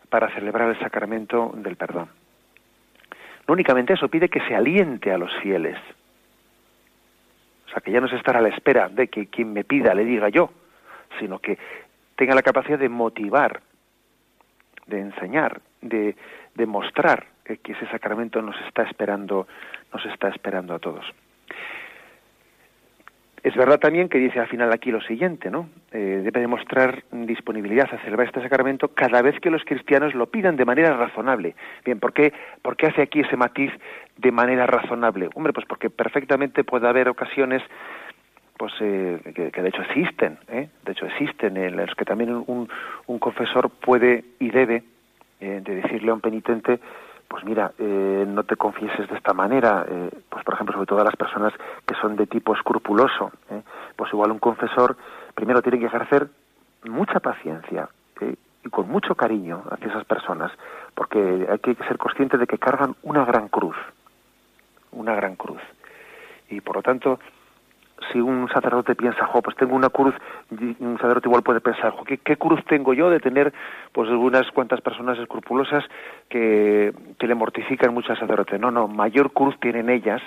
para 0.09 0.29
celebrar 0.35 0.69
el 0.69 0.79
sacramento 0.79 1.51
del 1.55 1.75
perdón. 1.77 2.09
No 3.47 3.53
únicamente 3.55 3.93
eso, 3.93 4.07
pide 4.07 4.29
que 4.29 4.39
se 4.41 4.55
aliente 4.55 5.11
a 5.11 5.17
los 5.17 5.35
fieles. 5.41 5.77
O 7.65 7.69
sea, 7.71 7.81
que 7.81 7.91
ya 7.91 7.99
no 7.99 8.07
se 8.07 8.17
estará 8.17 8.37
a 8.37 8.43
la 8.43 8.49
espera 8.49 8.87
de 8.87 9.07
que 9.07 9.25
quien 9.25 9.51
me 9.51 9.63
pida 9.63 9.95
le 9.95 10.05
diga 10.05 10.29
yo, 10.29 10.51
sino 11.19 11.39
que 11.39 11.57
tenga 12.15 12.35
la 12.35 12.41
capacidad 12.41 12.79
de 12.79 12.89
motivar, 12.89 13.61
de 14.87 14.99
enseñar, 14.99 15.61
de, 15.81 16.15
demostrar 16.55 17.27
que 17.43 17.71
ese 17.73 17.87
sacramento 17.87 18.41
nos 18.41 18.55
está 18.67 18.83
esperando, 18.83 19.47
nos 19.91 20.05
está 20.05 20.29
esperando 20.29 20.73
a 20.73 20.79
todos. 20.79 21.05
Es 23.43 23.53
verdad 23.57 23.77
también 23.77 24.07
que 24.07 24.19
dice 24.19 24.39
al 24.39 24.47
final 24.47 24.71
aquí 24.71 24.89
lo 24.89 25.01
siguiente, 25.01 25.51
¿no? 25.51 25.67
Eh, 25.91 26.21
debe 26.23 26.39
demostrar 26.39 27.03
disponibilidad 27.11 27.93
a 27.93 27.97
celebrar 27.97 28.27
este 28.27 28.41
sacramento 28.41 28.87
cada 28.93 29.21
vez 29.21 29.37
que 29.41 29.49
los 29.49 29.65
cristianos 29.65 30.13
lo 30.13 30.27
pidan 30.27 30.55
de 30.55 30.63
manera 30.63 30.95
razonable. 30.95 31.53
Bien, 31.83 31.99
¿por 31.99 32.13
qué, 32.13 32.31
¿por 32.61 32.77
qué 32.77 32.87
hace 32.87 33.01
aquí 33.01 33.19
ese 33.19 33.35
matiz 33.35 33.69
de 34.15 34.31
manera 34.31 34.65
razonable? 34.65 35.27
Hombre, 35.35 35.51
pues 35.51 35.65
porque 35.65 35.89
perfectamente 35.89 36.63
puede 36.63 36.87
haber 36.87 37.09
ocasiones 37.09 37.61
eh, 38.79 39.19
que, 39.33 39.61
de 39.61 39.69
hecho 39.69 39.81
existen, 39.81 40.37
¿eh? 40.47 40.69
de 40.85 40.91
hecho 40.91 41.05
existen 41.05 41.57
en 41.57 41.75
los 41.75 41.93
que 41.95 42.05
también 42.05 42.43
un, 42.47 42.67
confesor 43.19 43.69
puede 43.69 44.23
y 44.39 44.49
debe 44.49 44.83
eh, 45.39 45.61
de 45.63 45.75
decirle 45.75 46.11
a 46.11 46.13
un 46.13 46.21
penitente, 46.21 46.79
pues 47.27 47.43
mira, 47.43 47.71
eh, 47.77 48.25
no 48.27 48.43
te 48.43 48.55
confieses 48.55 49.09
de 49.09 49.15
esta 49.15 49.33
manera, 49.33 49.85
pues 50.29 50.43
por 50.43 50.53
ejemplo 50.53 50.73
sobre 50.73 50.87
todo 50.87 51.01
a 51.01 51.05
las 51.05 51.15
personas 51.15 51.53
que 51.85 51.95
son 51.95 52.15
de 52.15 52.27
tipo 52.27 52.53
escrupuloso, 52.53 53.31
pues 53.95 54.11
igual 54.13 54.31
un 54.31 54.39
confesor 54.39 54.95
primero 55.33 55.61
tiene 55.61 55.79
que 55.79 55.85
ejercer 55.85 56.27
mucha 56.83 57.19
paciencia 57.19 57.89
y 58.65 58.69
con 58.69 58.87
mucho 58.87 59.15
cariño 59.15 59.63
hacia 59.71 59.87
esas 59.87 60.05
personas, 60.05 60.51
porque 60.95 61.47
hay 61.49 61.59
que 61.59 61.75
ser 61.85 61.97
consciente 61.97 62.37
de 62.37 62.47
que 62.47 62.57
cargan 62.57 62.95
una 63.03 63.25
gran 63.25 63.47
cruz, 63.47 63.75
una 64.91 65.15
gran 65.15 65.35
cruz. 65.35 65.61
Y 66.49 66.61
por 66.61 66.77
lo 66.77 66.81
tanto, 66.81 67.19
si 68.11 68.19
un 68.19 68.49
sacerdote 68.49 68.95
piensa, 68.95 69.25
jo, 69.25 69.41
pues 69.41 69.55
tengo 69.55 69.75
una 69.75 69.89
cruz, 69.89 70.13
un 70.51 70.97
sacerdote 70.99 71.27
igual 71.27 71.43
puede 71.43 71.61
pensar, 71.61 71.93
¿qué, 72.05 72.37
cruz 72.37 72.63
tengo 72.65 72.93
yo 72.93 73.09
de 73.09 73.19
tener 73.19 73.53
pues 73.91 74.09
unas 74.09 74.49
cuantas 74.51 74.81
personas 74.81 75.17
escrupulosas 75.19 75.83
que, 76.29 76.93
que 77.19 77.27
le 77.27 77.35
mortifican 77.35 77.93
mucho 77.93 78.11
al 78.11 78.19
sacerdote? 78.19 78.59
No, 78.59 78.71
no, 78.71 78.87
mayor 78.87 79.31
cruz 79.31 79.59
tienen 79.59 79.89
ellas 79.89 80.21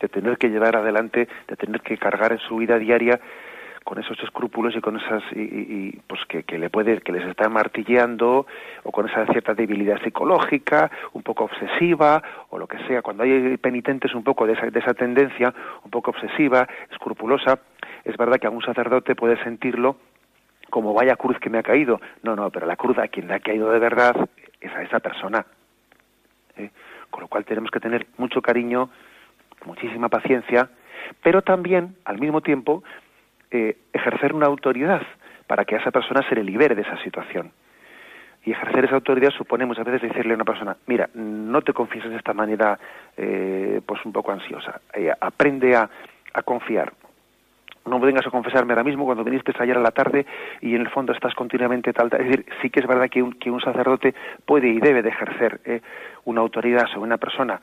de 0.00 0.08
tener 0.08 0.36
que 0.36 0.48
llevar 0.48 0.76
adelante, 0.76 1.28
de 1.46 1.56
tener 1.56 1.80
que 1.80 1.96
cargar 1.96 2.32
en 2.32 2.38
su 2.38 2.56
vida 2.56 2.78
diaria 2.78 3.20
con 3.84 3.98
esos 3.98 4.18
escrúpulos 4.22 4.74
y 4.76 4.80
con 4.80 4.96
esas 4.96 5.22
y, 5.32 5.96
pues 6.06 6.20
que, 6.28 6.44
que, 6.44 6.58
le 6.58 6.70
puede 6.70 7.00
que 7.00 7.12
les 7.12 7.24
está 7.26 7.48
martilleando 7.48 8.46
o 8.82 8.92
con 8.92 9.08
esa 9.08 9.26
cierta 9.26 9.54
debilidad 9.54 10.00
psicológica 10.02 10.90
un 11.12 11.22
poco 11.22 11.44
obsesiva 11.44 12.22
o 12.50 12.58
lo 12.58 12.66
que 12.66 12.78
sea 12.86 13.02
cuando 13.02 13.24
hay 13.24 13.56
penitentes 13.56 14.14
un 14.14 14.22
poco 14.22 14.46
de 14.46 14.54
esa, 14.54 14.66
de 14.66 14.78
esa 14.78 14.94
tendencia 14.94 15.52
un 15.84 15.90
poco 15.90 16.10
obsesiva 16.10 16.68
escrupulosa 16.90 17.58
es 18.04 18.16
verdad 18.16 18.38
que 18.38 18.46
algún 18.46 18.62
sacerdote 18.62 19.14
puede 19.14 19.42
sentirlo 19.42 19.96
como 20.70 20.94
vaya 20.94 21.16
cruz 21.16 21.38
que 21.38 21.50
me 21.50 21.58
ha 21.58 21.62
caído 21.62 22.00
no 22.22 22.36
no 22.36 22.50
pero 22.50 22.66
la 22.66 22.76
cruz 22.76 22.98
a 22.98 23.08
quien 23.08 23.28
le 23.28 23.34
ha 23.34 23.40
caído 23.40 23.70
de 23.70 23.78
verdad 23.78 24.14
es 24.60 24.72
a 24.72 24.82
esa 24.82 25.00
persona 25.00 25.44
¿eh? 26.56 26.70
con 27.10 27.22
lo 27.22 27.28
cual 27.28 27.44
tenemos 27.44 27.70
que 27.70 27.80
tener 27.80 28.06
mucho 28.16 28.40
cariño 28.40 28.90
muchísima 29.64 30.08
paciencia 30.08 30.70
pero 31.22 31.42
también 31.42 31.96
al 32.04 32.18
mismo 32.18 32.40
tiempo 32.40 32.82
eh, 33.54 33.76
ejercer 33.92 34.34
una 34.34 34.46
autoridad 34.46 35.02
para 35.46 35.66
que 35.66 35.74
a 35.74 35.78
esa 35.78 35.90
persona 35.90 36.26
se 36.26 36.34
le 36.34 36.42
libere 36.42 36.74
de 36.74 36.80
esa 36.80 36.96
situación. 37.02 37.52
Y 38.46 38.52
ejercer 38.52 38.86
esa 38.86 38.94
autoridad 38.94 39.30
supone 39.30 39.66
muchas 39.66 39.84
veces 39.84 40.08
decirle 40.08 40.32
a 40.32 40.36
una 40.36 40.46
persona, 40.46 40.74
mira, 40.86 41.10
no 41.12 41.60
te 41.60 41.74
confieses 41.74 42.10
de 42.10 42.16
esta 42.16 42.32
manera 42.32 42.78
eh, 43.14 43.82
pues 43.84 44.02
un 44.06 44.12
poco 44.12 44.32
ansiosa, 44.32 44.80
eh, 44.94 45.12
aprende 45.20 45.76
a, 45.76 45.88
a 46.32 46.42
confiar, 46.42 46.94
no 47.84 48.00
vengas 48.00 48.26
a 48.26 48.30
confesarme 48.30 48.72
ahora 48.72 48.84
mismo 48.84 49.04
cuando 49.04 49.22
viniste 49.22 49.52
ayer 49.58 49.76
a 49.76 49.82
la 49.82 49.90
tarde 49.90 50.24
y 50.62 50.74
en 50.74 50.80
el 50.80 50.88
fondo 50.88 51.12
estás 51.12 51.34
continuamente 51.34 51.92
tal, 51.92 52.06
es 52.06 52.24
decir 52.24 52.46
sí 52.62 52.70
que 52.70 52.80
es 52.80 52.86
verdad 52.86 53.10
que 53.10 53.22
un, 53.22 53.34
que 53.34 53.50
un 53.50 53.60
sacerdote 53.60 54.14
puede 54.46 54.68
y 54.68 54.80
debe 54.80 55.02
de 55.02 55.10
ejercer 55.10 55.60
una 56.24 56.40
autoridad 56.40 56.86
sobre 56.86 57.02
una 57.02 57.18
persona 57.18 57.60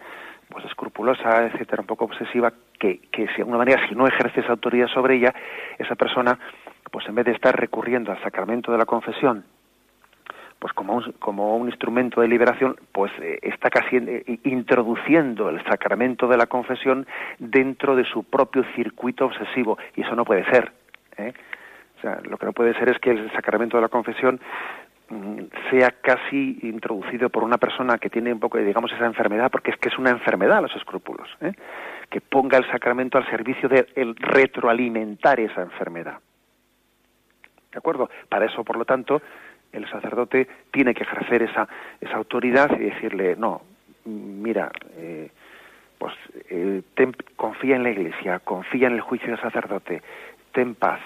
pues 0.50 0.66
escrupulosa, 0.66 1.46
etcétera, 1.46 1.82
un 1.82 1.88
poco 1.88 2.06
obsesiva, 2.06 2.52
que, 2.80 3.00
que 3.12 3.26
de 3.26 3.34
alguna 3.38 3.60
manera 3.60 3.88
si 3.88 3.96
no 3.96 4.08
ejerce 4.08 4.42
esa 4.42 4.52
autoridad 4.52 4.88
sobre 4.88 5.16
ella, 5.16 5.34
esa 5.78 5.96
persona, 5.96 6.38
pues 6.92 7.08
en 7.08 7.16
vez 7.16 7.26
de 7.26 7.34
estar 7.34 7.56
recurriendo 7.56 8.12
al 8.12 8.22
sacramento 8.24 8.72
de 8.72 8.78
la 8.78 8.86
confesión 8.86 9.44
pues 10.60 10.74
como 10.74 10.96
un, 10.96 11.14
como 11.20 11.56
un 11.58 11.70
instrumento 11.70 12.22
de 12.22 12.28
liberación, 12.28 12.76
pues 12.92 13.12
eh, 13.22 13.40
está 13.42 13.70
casi 13.70 13.96
eh, 13.96 14.40
introduciendo 14.44 15.50
el 15.50 15.64
sacramento 15.64 16.28
de 16.28 16.38
la 16.38 16.48
confesión 16.48 17.08
dentro 17.40 17.96
de 17.96 18.04
su 18.04 18.26
propio 18.26 18.64
circuito 18.76 19.26
obsesivo 19.26 19.78
y 19.96 20.02
eso 20.02 20.16
no 20.16 20.26
puede 20.26 20.44
ser. 20.52 20.74
¿eh? 21.18 21.34
O 21.98 22.02
sea, 22.02 22.20
lo 22.24 22.38
que 22.38 22.46
no 22.46 22.54
puede 22.54 22.74
ser 22.76 22.90
es 22.90 23.00
que 23.00 23.12
el 23.12 23.32
sacramento 23.32 23.78
de 23.78 23.82
la 23.82 23.90
confesión 23.90 24.40
sea 25.72 25.92
casi 26.02 26.60
introducido 26.62 27.30
por 27.30 27.44
una 27.44 27.58
persona 27.58 27.98
que 27.98 28.10
tiene 28.10 28.32
un 28.32 28.40
poco, 28.40 28.58
digamos, 28.60 28.92
esa 28.92 29.06
enfermedad, 29.06 29.50
porque 29.50 29.72
es 29.72 29.78
que 29.78 29.90
es 29.90 29.98
una 29.98 30.12
enfermedad 30.12 30.62
los 30.62 30.76
escrúpulos, 30.76 31.28
que 32.10 32.22
ponga 32.22 32.58
el 32.58 32.70
sacramento 32.72 33.18
al 33.18 33.30
servicio 33.30 33.68
de 33.68 33.88
el 33.96 34.16
retroalimentar 34.16 35.40
esa 35.40 35.62
enfermedad. 35.62 36.20
¿De 37.72 37.78
acuerdo? 37.78 38.10
Para 38.30 38.46
eso, 38.46 38.64
por 38.64 38.78
lo 38.78 38.86
tanto, 38.86 39.22
el 39.72 39.90
sacerdote 39.90 40.48
tiene 40.72 40.94
que 40.94 41.04
ejercer 41.04 41.44
esa, 41.44 41.68
esa 42.02 42.16
autoridad 42.16 42.72
y 42.80 42.84
decirle, 42.84 43.36
no, 43.36 43.62
mira, 44.06 44.72
eh, 44.98 45.30
pues 45.98 46.14
eh, 46.50 46.82
confía 47.36 47.76
en 47.76 47.84
la 47.84 47.92
iglesia, 47.92 48.40
confía 48.40 48.88
en 48.88 48.94
el 48.94 49.02
juicio 49.02 49.28
del 49.28 49.42
sacerdote, 49.42 50.02
ten 50.52 50.76
paz, 50.76 51.00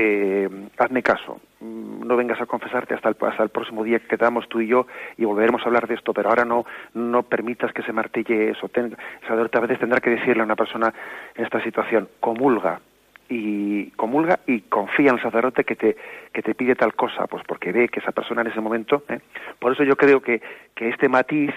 eh, 0.00 0.48
hazme 0.78 1.02
caso, 1.02 1.40
no 1.60 2.16
vengas 2.16 2.40
a 2.40 2.46
confesarte 2.46 2.94
hasta 2.94 3.08
el, 3.08 3.16
hasta 3.20 3.42
el 3.42 3.48
próximo 3.48 3.82
día 3.82 3.98
que 3.98 4.06
quedamos 4.06 4.48
tú 4.48 4.60
y 4.60 4.68
yo 4.68 4.86
y 5.16 5.24
volveremos 5.24 5.60
a 5.62 5.64
hablar 5.64 5.88
de 5.88 5.96
esto, 5.96 6.14
pero 6.14 6.28
ahora 6.28 6.44
no, 6.44 6.64
no 6.94 7.24
permitas 7.24 7.72
que 7.72 7.82
se 7.82 7.92
martille 7.92 8.50
eso. 8.50 8.70
el 8.74 8.96
sacerdote 9.22 9.58
a 9.58 9.62
veces 9.62 9.80
tendrá 9.80 9.98
que 9.98 10.10
decirle 10.10 10.42
a 10.42 10.44
una 10.44 10.54
persona 10.54 10.94
en 11.34 11.44
esta 11.44 11.60
situación, 11.64 12.08
comulga, 12.20 12.80
y 13.28 13.90
comulga 13.90 14.38
y 14.46 14.60
confía 14.60 15.10
en 15.10 15.16
el 15.16 15.22
sacerdote 15.22 15.64
que 15.64 15.74
te, 15.74 15.96
que 16.32 16.42
te 16.42 16.54
pide 16.54 16.76
tal 16.76 16.94
cosa, 16.94 17.26
pues 17.26 17.42
porque 17.44 17.72
ve 17.72 17.88
que 17.88 17.98
esa 17.98 18.12
persona 18.12 18.42
en 18.42 18.46
ese 18.46 18.60
momento. 18.60 19.02
¿eh? 19.08 19.18
Por 19.58 19.72
eso 19.72 19.82
yo 19.82 19.96
creo 19.96 20.20
que, 20.22 20.40
que 20.76 20.90
este 20.90 21.08
matiz 21.08 21.50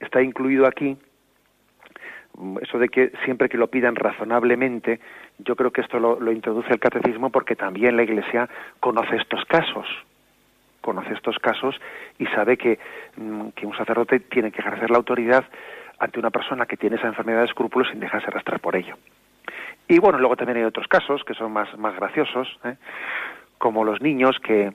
está 0.00 0.22
incluido 0.22 0.66
aquí, 0.66 0.96
eso 2.62 2.78
de 2.78 2.88
que 2.88 3.12
siempre 3.24 3.48
que 3.48 3.58
lo 3.58 3.68
pidan 3.68 3.94
razonablemente, 3.94 5.00
yo 5.38 5.56
creo 5.56 5.70
que 5.70 5.80
esto 5.80 5.98
lo, 5.98 6.32
introduce 6.32 6.72
el 6.72 6.80
catecismo 6.80 7.30
porque 7.30 7.56
también 7.56 7.96
la 7.96 8.02
Iglesia 8.02 8.48
conoce 8.80 9.16
estos 9.16 9.44
casos 9.46 9.86
conoce 10.80 11.14
estos 11.14 11.38
casos 11.38 11.80
y 12.18 12.26
sabe 12.26 12.58
que, 12.58 12.78
mm, 13.16 13.48
que 13.56 13.64
un 13.64 13.74
sacerdote 13.74 14.20
tiene 14.20 14.52
que 14.52 14.60
ejercer 14.60 14.90
la 14.90 14.98
autoridad 14.98 15.42
ante 15.98 16.18
una 16.18 16.28
persona 16.28 16.66
que 16.66 16.76
tiene 16.76 16.96
esa 16.96 17.06
enfermedad 17.06 17.38
de 17.38 17.46
escrúpulos 17.46 17.88
sin 17.88 18.00
dejarse 18.00 18.26
arrastrar 18.26 18.60
por 18.60 18.76
ello. 18.76 18.94
Y 19.88 19.98
bueno, 19.98 20.18
luego 20.18 20.36
también 20.36 20.58
hay 20.58 20.64
otros 20.64 20.86
casos 20.86 21.24
que 21.24 21.32
son 21.32 21.52
más, 21.52 21.74
más 21.78 21.96
graciosos, 21.96 22.58
¿eh? 22.64 22.76
como 23.56 23.82
los 23.82 24.02
niños 24.02 24.38
que, 24.40 24.74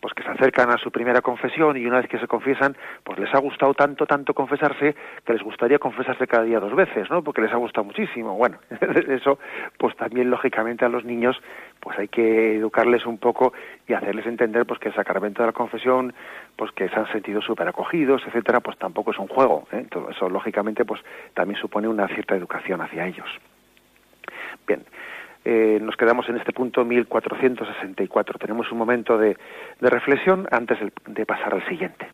pues 0.00 0.14
que 0.14 0.22
se 0.22 0.30
acercan 0.30 0.70
a 0.70 0.78
su 0.78 0.90
primera 0.90 1.20
confesión 1.20 1.76
y 1.76 1.86
una 1.86 1.98
vez 1.98 2.08
que 2.08 2.18
se 2.18 2.26
confiesan, 2.26 2.76
pues 3.02 3.18
les 3.18 3.34
ha 3.34 3.38
gustado 3.38 3.74
tanto, 3.74 4.06
tanto 4.06 4.34
confesarse 4.34 4.94
que 5.24 5.32
les 5.32 5.42
gustaría 5.42 5.78
confesarse 5.78 6.26
cada 6.26 6.44
día 6.44 6.60
dos 6.60 6.74
veces, 6.74 7.10
¿no? 7.10 7.22
Porque 7.22 7.42
les 7.42 7.52
ha 7.52 7.56
gustado 7.56 7.84
muchísimo. 7.84 8.36
Bueno, 8.36 8.58
eso, 9.08 9.38
pues 9.78 9.96
también 9.96 10.30
lógicamente 10.30 10.84
a 10.84 10.88
los 10.88 11.04
niños, 11.04 11.40
pues 11.80 11.98
hay 11.98 12.08
que 12.08 12.56
educarles 12.56 13.06
un 13.06 13.18
poco 13.18 13.52
y 13.86 13.92
hacerles 13.92 14.26
entender, 14.26 14.66
pues 14.66 14.80
que 14.80 14.88
el 14.88 14.94
sacramento 14.94 15.42
de 15.42 15.48
la 15.48 15.52
confesión, 15.52 16.14
pues 16.56 16.72
que 16.72 16.88
se 16.88 16.96
han 16.96 17.10
sentido 17.12 17.40
súper 17.40 17.68
acogidos, 17.68 18.22
etcétera, 18.26 18.60
pues 18.60 18.78
tampoco 18.78 19.10
es 19.10 19.18
un 19.18 19.28
juego. 19.28 19.66
¿eh? 19.72 19.86
Todo 19.90 20.10
eso 20.10 20.28
lógicamente, 20.28 20.84
pues 20.84 21.00
también 21.34 21.60
supone 21.60 21.88
una 21.88 22.06
cierta 22.08 22.36
educación 22.36 22.80
hacia 22.80 23.06
ellos. 23.06 23.28
Bien, 24.66 24.84
eh, 25.50 25.78
nos 25.80 25.96
quedamos 25.96 26.28
en 26.28 26.36
este 26.36 26.52
punto 26.52 26.84
1464. 26.84 28.38
Tenemos 28.38 28.70
un 28.70 28.76
momento 28.76 29.16
de, 29.16 29.34
reflexión 29.80 30.46
antes 30.50 30.76
de 31.06 31.24
pasar 31.24 31.54
al 31.54 31.66
siguiente. 31.66 32.06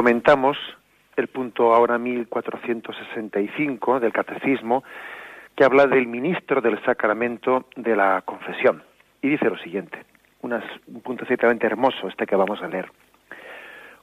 Comentamos 0.00 0.56
el 1.14 1.28
punto 1.28 1.74
ahora 1.74 1.98
1465 1.98 4.00
del 4.00 4.14
Catecismo, 4.14 4.82
que 5.54 5.62
habla 5.62 5.86
del 5.86 6.06
ministro 6.06 6.62
del 6.62 6.82
sacramento 6.86 7.66
de 7.76 7.94
la 7.94 8.22
confesión. 8.24 8.82
Y 9.20 9.28
dice 9.28 9.50
lo 9.50 9.58
siguiente, 9.58 10.06
un 10.40 11.02
punto 11.02 11.26
ciertamente 11.26 11.66
hermoso 11.66 12.08
este 12.08 12.24
que 12.24 12.34
vamos 12.34 12.62
a 12.62 12.68
leer. 12.68 12.90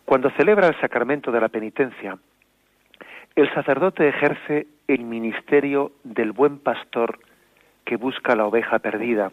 Cuando 0.06 0.30
celebra 0.38 0.68
el 0.68 0.80
sacramento 0.80 1.32
de 1.32 1.42
la 1.42 1.48
penitencia, 1.48 2.16
el 3.36 3.52
sacerdote 3.56 4.08
ejerce 4.08 4.68
el 4.88 5.04
ministerio 5.04 5.94
del 6.04 6.32
buen 6.32 6.60
pastor 6.60 7.18
que 7.86 7.96
busca 7.96 8.36
la 8.36 8.46
oveja 8.46 8.78
perdida, 8.78 9.32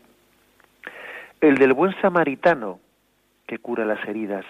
el 1.42 1.56
del 1.56 1.74
buen 1.74 1.94
samaritano 2.00 2.80
que 3.46 3.58
cura 3.58 3.84
las 3.84 4.02
heridas, 4.08 4.46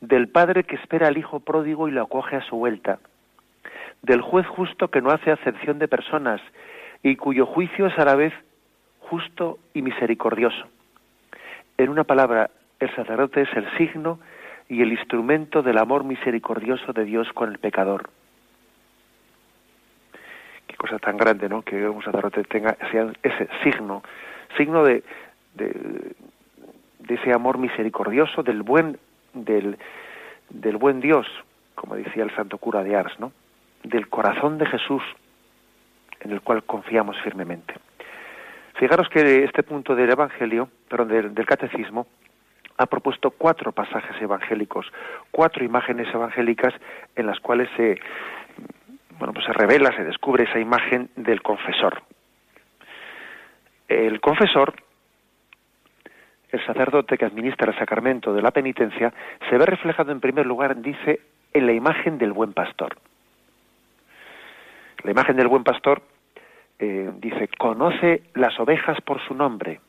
del 0.00 0.28
padre 0.28 0.64
que 0.64 0.76
espera 0.76 1.08
al 1.08 1.18
hijo 1.18 1.40
pródigo 1.40 1.88
y 1.88 1.92
lo 1.92 2.02
acoge 2.02 2.36
a 2.36 2.42
su 2.42 2.56
vuelta, 2.56 2.98
del 4.02 4.22
juez 4.22 4.46
justo 4.46 4.88
que 4.88 5.02
no 5.02 5.10
hace 5.10 5.30
acepción 5.30 5.78
de 5.78 5.88
personas 5.88 6.40
y 7.02 7.16
cuyo 7.16 7.46
juicio 7.46 7.86
es 7.86 7.98
a 7.98 8.04
la 8.04 8.14
vez 8.14 8.32
justo 9.00 9.58
y 9.74 9.82
misericordioso. 9.82 10.66
En 11.76 11.90
una 11.90 12.04
palabra, 12.04 12.50
el 12.78 12.94
sacerdote 12.94 13.42
es 13.42 13.48
el 13.54 13.66
signo 13.76 14.20
y 14.68 14.82
el 14.82 14.92
instrumento 14.92 15.62
del 15.62 15.78
amor 15.78 16.04
misericordioso 16.04 16.92
de 16.92 17.04
Dios 17.04 17.28
con 17.34 17.50
el 17.50 17.58
pecador. 17.58 18.08
Qué 20.66 20.76
cosa 20.76 20.98
tan 20.98 21.16
grande, 21.16 21.48
¿no? 21.48 21.62
Que 21.62 21.88
un 21.88 22.02
sacerdote 22.02 22.44
tenga 22.44 22.76
ese 23.22 23.48
signo, 23.62 24.02
signo 24.56 24.84
de, 24.84 25.02
de 25.54 27.14
ese 27.14 27.32
amor 27.32 27.58
misericordioso, 27.58 28.42
del 28.42 28.62
buen 28.62 28.98
del, 29.34 29.78
del 30.48 30.76
buen 30.76 31.00
Dios, 31.00 31.26
como 31.74 31.96
decía 31.96 32.22
el 32.22 32.34
santo 32.34 32.58
cura 32.58 32.82
de 32.82 32.96
Ars, 32.96 33.18
¿no? 33.18 33.32
del 33.82 34.08
corazón 34.08 34.58
de 34.58 34.66
Jesús 34.66 35.02
en 36.20 36.32
el 36.32 36.40
cual 36.42 36.62
confiamos 36.64 37.16
firmemente. 37.22 37.74
Fijaros 38.74 39.08
que 39.08 39.44
este 39.44 39.62
punto 39.62 39.94
del 39.94 40.10
Evangelio, 40.10 40.68
perdón, 40.88 41.08
del, 41.08 41.34
del 41.34 41.46
Catecismo, 41.46 42.06
ha 42.76 42.86
propuesto 42.86 43.30
cuatro 43.30 43.72
pasajes 43.72 44.20
evangélicos, 44.22 44.90
cuatro 45.30 45.64
imágenes 45.64 46.08
evangélicas 46.14 46.72
en 47.14 47.26
las 47.26 47.38
cuales 47.40 47.68
se, 47.76 47.98
bueno, 49.18 49.34
pues 49.34 49.44
se 49.44 49.52
revela, 49.52 49.94
se 49.94 50.04
descubre 50.04 50.44
esa 50.44 50.58
imagen 50.58 51.10
del 51.16 51.42
confesor. 51.42 52.02
El 53.86 54.20
confesor 54.20 54.74
el 56.52 56.64
sacerdote 56.66 57.16
que 57.16 57.24
administra 57.24 57.70
el 57.70 57.78
sacramento 57.78 58.32
de 58.32 58.42
la 58.42 58.50
penitencia 58.50 59.12
se 59.48 59.56
ve 59.56 59.66
reflejado 59.66 60.12
en 60.12 60.20
primer 60.20 60.46
lugar, 60.46 60.80
dice, 60.80 61.20
en 61.52 61.66
la 61.66 61.72
imagen 61.72 62.18
del 62.18 62.32
buen 62.32 62.52
pastor. 62.52 62.96
La 65.02 65.10
imagen 65.10 65.36
del 65.36 65.48
buen 65.48 65.64
pastor 65.64 66.02
eh, 66.78 67.10
dice, 67.18 67.48
conoce 67.58 68.22
las 68.34 68.58
ovejas 68.60 69.00
por 69.00 69.20
su 69.26 69.34
nombre 69.34 69.80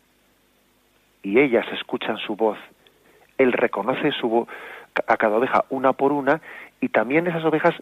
y 1.24 1.40
ellas 1.40 1.66
escuchan 1.74 2.18
su 2.18 2.36
voz. 2.36 2.58
Él 3.38 3.54
reconoce 3.54 4.12
su 4.12 4.48
a 5.08 5.18
cada 5.18 5.38
oveja 5.38 5.64
una 5.70 5.94
por 5.94 6.12
una 6.12 6.42
y 6.80 6.90
también 6.90 7.28
esas 7.28 7.46
ovejas 7.46 7.76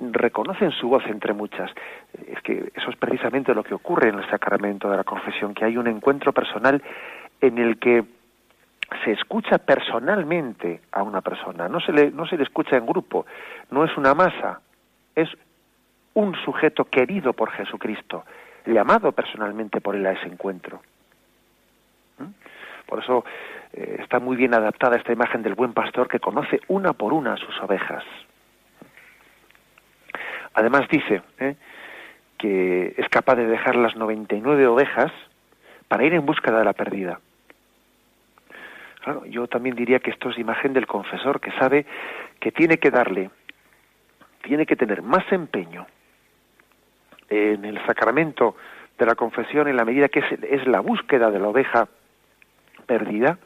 reconocen 0.00 0.70
su 0.72 0.88
voz 0.88 1.04
entre 1.06 1.32
muchas. 1.32 1.70
Es 2.28 2.40
que 2.42 2.70
eso 2.74 2.90
es 2.90 2.96
precisamente 2.96 3.54
lo 3.54 3.62
que 3.62 3.74
ocurre 3.74 4.08
en 4.08 4.18
el 4.18 4.30
sacramento 4.30 4.90
de 4.90 4.96
la 4.96 5.04
confesión, 5.04 5.54
que 5.54 5.64
hay 5.64 5.76
un 5.76 5.86
encuentro 5.86 6.32
personal 6.32 6.82
en 7.40 7.58
el 7.58 7.78
que 7.78 8.04
se 9.04 9.12
escucha 9.12 9.58
personalmente 9.58 10.80
a 10.92 11.02
una 11.02 11.20
persona, 11.20 11.68
no 11.68 11.80
se 11.80 11.92
le, 11.92 12.10
no 12.10 12.26
se 12.26 12.36
le 12.36 12.44
escucha 12.44 12.76
en 12.76 12.86
grupo, 12.86 13.26
no 13.70 13.84
es 13.84 13.96
una 13.96 14.14
masa, 14.14 14.60
es 15.14 15.28
un 16.14 16.34
sujeto 16.44 16.84
querido 16.84 17.32
por 17.32 17.50
Jesucristo, 17.50 18.24
llamado 18.64 19.12
personalmente 19.12 19.80
por 19.80 19.96
él 19.96 20.06
a 20.06 20.12
ese 20.12 20.26
encuentro. 20.26 20.80
¿Mm? 22.18 22.86
Por 22.86 23.02
eso 23.02 23.24
eh, 23.72 23.98
está 24.00 24.20
muy 24.20 24.36
bien 24.36 24.54
adaptada 24.54 24.96
esta 24.96 25.12
imagen 25.12 25.42
del 25.42 25.54
buen 25.54 25.72
pastor 25.72 26.08
que 26.08 26.20
conoce 26.20 26.60
una 26.68 26.92
por 26.92 27.12
una 27.12 27.34
a 27.34 27.36
sus 27.36 27.60
ovejas. 27.60 28.04
Además 30.54 30.88
dice 30.88 31.22
¿eh? 31.38 31.56
que 32.38 32.94
es 32.96 33.08
capaz 33.08 33.34
de 33.34 33.46
dejar 33.46 33.76
las 33.76 33.96
99 33.96 34.66
ovejas 34.66 35.12
para 35.88 36.04
ir 36.04 36.14
en 36.14 36.24
búsqueda 36.24 36.58
de 36.58 36.64
la 36.64 36.72
perdida. 36.72 37.20
Claro, 39.06 39.24
yo 39.24 39.46
también 39.46 39.76
diría 39.76 40.00
que 40.00 40.10
esto 40.10 40.30
es 40.30 40.38
imagen 40.38 40.72
del 40.72 40.88
confesor 40.88 41.40
que 41.40 41.52
sabe 41.52 41.86
que 42.40 42.50
tiene 42.50 42.78
que 42.78 42.90
darle, 42.90 43.30
tiene 44.42 44.66
que 44.66 44.74
tener 44.74 45.00
más 45.00 45.22
empeño 45.30 45.86
en 47.28 47.64
el 47.64 47.78
sacramento 47.86 48.56
de 48.98 49.06
la 49.06 49.14
confesión 49.14 49.68
en 49.68 49.76
la 49.76 49.84
medida 49.84 50.08
que 50.08 50.24
es, 50.50 50.66
la 50.66 50.80
búsqueda 50.80 51.30
de 51.30 51.38
la 51.38 51.46
oveja 51.46 51.86
perdida, 52.86 53.38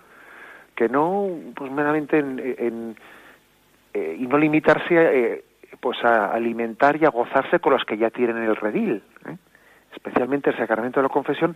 que 0.75 0.89
no 0.89 1.29
pues 1.55 1.71
meramente 1.71 2.21
en, 2.21 2.97
eh, 3.93 4.17
y 4.19 4.27
no 4.27 4.39
limitarse 4.39 4.95
eh, 4.95 5.45
pues 5.79 6.03
a 6.03 6.33
alimentar 6.33 6.97
y 6.97 7.05
a 7.05 7.11
gozarse 7.11 7.59
con 7.59 7.75
los 7.75 7.85
que 7.85 7.99
ya 7.99 8.09
tienen 8.09 8.39
el 8.39 8.57
redil. 8.57 9.03
¿eh? 9.29 9.37
Especialmente 9.93 10.49
el 10.49 10.57
sacramento 10.57 11.01
de 11.01 11.03
la 11.05 11.13
confesión 11.13 11.55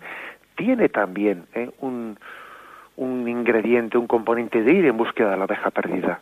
tiene 0.57 0.91
también 0.91 1.47
un, 1.81 2.19
un 2.97 3.29
ingrediente, 3.29 3.99
un 3.99 4.07
componente 4.07 4.63
de 4.63 4.73
ir 4.73 4.85
en 4.87 4.97
búsqueda 4.97 5.31
de 5.31 5.37
la 5.37 5.45
oveja 5.45 5.71
perdida. 5.71 6.21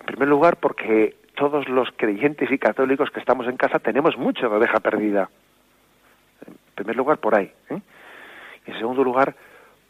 En 0.00 0.06
primer 0.06 0.28
lugar, 0.28 0.56
porque 0.56 1.16
todos 1.34 1.68
los 1.68 1.88
creyentes 1.96 2.50
y 2.50 2.58
católicos 2.58 3.10
que 3.10 3.20
estamos 3.20 3.46
en 3.46 3.56
casa 3.56 3.78
tenemos 3.78 4.16
mucho 4.16 4.48
de 4.48 4.56
oveja 4.56 4.80
perdida. 4.80 5.28
En 6.46 6.54
primer 6.74 6.96
lugar, 6.96 7.18
por 7.18 7.34
ahí. 7.34 7.50
¿eh? 7.70 7.80
Y 8.66 8.70
en 8.70 8.78
segundo 8.78 9.02
lugar, 9.02 9.34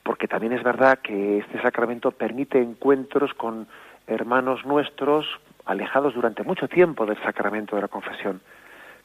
porque 0.02 0.28
también 0.28 0.52
es 0.52 0.62
verdad 0.62 0.98
que 1.00 1.38
este 1.38 1.60
sacramento 1.60 2.10
permite 2.10 2.58
encuentros 2.58 3.34
con 3.34 3.66
hermanos 4.06 4.64
nuestros 4.64 5.26
alejados 5.64 6.14
durante 6.14 6.44
mucho 6.44 6.68
tiempo 6.68 7.04
del 7.06 7.20
sacramento 7.22 7.76
de 7.76 7.82
la 7.82 7.88
confesión. 7.88 8.40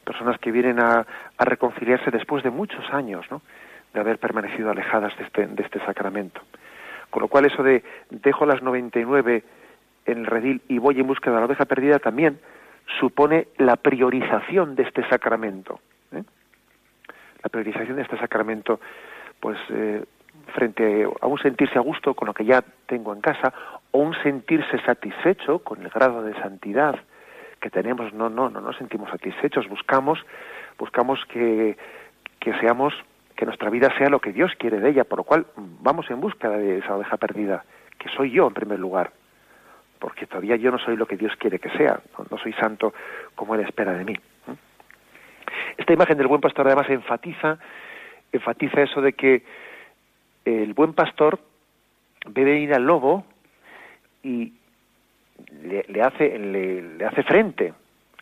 Personas 0.03 0.39
que 0.39 0.51
vienen 0.51 0.79
a, 0.79 1.05
a 1.38 1.45
reconciliarse 1.45 2.12
después 2.12 2.43
de 2.43 2.49
muchos 2.49 2.86
años, 2.91 3.25
¿no? 3.29 3.41
De 3.93 3.99
haber 3.99 4.17
permanecido 4.19 4.71
alejadas 4.71 5.15
de 5.17 5.23
este, 5.25 5.47
de 5.47 5.63
este 5.63 5.80
sacramento. 5.86 6.41
Con 7.10 7.21
lo 7.21 7.27
cual 7.27 7.45
eso 7.45 7.62
de 7.62 7.84
dejo 8.10 8.45
las 8.45 8.62
99 8.62 9.43
en 10.06 10.17
el 10.17 10.25
redil 10.25 10.62
y 10.67 10.77
voy 10.77 10.99
en 10.99 11.08
busca 11.08 11.30
de 11.30 11.38
la 11.38 11.45
oveja 11.45 11.65
perdida 11.65 11.99
también 11.99 12.39
supone 12.99 13.47
la 13.58 13.75
priorización 13.75 14.75
de 14.75 14.84
este 14.84 15.08
sacramento. 15.10 15.80
¿eh? 16.12 16.23
La 17.43 17.49
priorización 17.49 17.97
de 17.97 18.04
este 18.04 18.17
sacramento, 18.17 18.80
pues 19.39 19.58
eh, 19.69 20.04
frente 20.54 21.08
a 21.21 21.27
un 21.27 21.39
sentirse 21.39 21.77
a 21.77 21.82
gusto 21.82 22.13
con 22.13 22.27
lo 22.27 22.34
que 22.34 22.45
ya 22.45 22.63
tengo 22.86 23.13
en 23.13 23.21
casa 23.21 23.54
o 23.91 23.99
un 23.99 24.13
sentirse 24.23 24.80
satisfecho 24.82 25.60
con 25.60 25.82
el 25.82 25.89
grado 25.89 26.23
de 26.23 26.34
santidad 26.36 26.95
que 27.60 27.69
tenemos, 27.69 28.12
no, 28.13 28.30
no, 28.30 28.49
no 28.49 28.60
nos 28.60 28.75
sentimos 28.77 29.10
satisfechos, 29.12 29.67
buscamos, 29.69 30.19
buscamos 30.80 31.23
que, 31.25 31.77
que 32.39 32.54
seamos 32.60 32.93
que 33.41 33.47
nuestra 33.47 33.71
vida 33.71 33.91
sea 33.97 34.08
lo 34.08 34.19
que 34.19 34.34
Dios 34.34 34.51
quiere 34.60 34.80
de 34.80 34.91
ella, 34.91 35.04
por 35.04 35.17
lo 35.17 35.23
cual 35.23 35.47
vamos 35.56 36.08
en 36.12 36.21
busca 36.21 36.47
de 36.47 36.77
esa 36.77 36.95
oveja 36.95 37.17
perdida, 37.17 37.65
que 37.97 38.08
soy 38.10 38.30
yo 38.30 38.45
en 38.45 38.54
primer 38.54 38.77
lugar, 38.77 39.13
porque 39.97 40.27
todavía 40.27 40.58
yo 40.58 40.69
no 40.69 40.77
soy 40.77 40.95
lo 40.95 41.08
que 41.08 41.17
Dios 41.17 41.36
quiere 41.38 41.58
que 41.58 41.71
sea, 41.71 41.99
no, 42.30 42.38
soy 42.38 42.54
santo 42.54 42.93
como 43.34 43.56
Él 43.56 43.62
espera 43.62 43.93
de 43.93 44.06
mí. 44.06 44.13
Esta 45.75 45.91
imagen 45.91 46.19
del 46.19 46.27
buen 46.27 46.39
pastor 46.39 46.67
además 46.67 46.88
enfatiza, 46.91 47.58
enfatiza 48.32 48.84
eso 48.84 49.01
de 49.01 49.13
que 49.13 49.43
el 50.45 50.75
buen 50.75 50.93
pastor 50.93 51.39
ve 52.27 52.43
venir 52.43 52.75
al 52.75 52.84
lobo 52.84 53.25
y 54.21 54.54
le, 55.63 56.01
hace, 56.04 56.38
le, 56.38 57.04
hace 57.04 57.23
frente, 57.23 57.73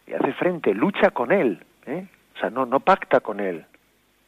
le 0.08 0.15
hace 0.15 0.32
frente, 0.32 0.73
lucha 0.73 1.12
con 1.12 1.34
él, 1.34 1.62
¿eh? 1.88 2.08
o 2.38 2.39
sea, 2.39 2.49
no, 2.49 2.65
no 2.65 2.79
pacta 2.79 3.19
con 3.19 3.41
él, 3.41 3.65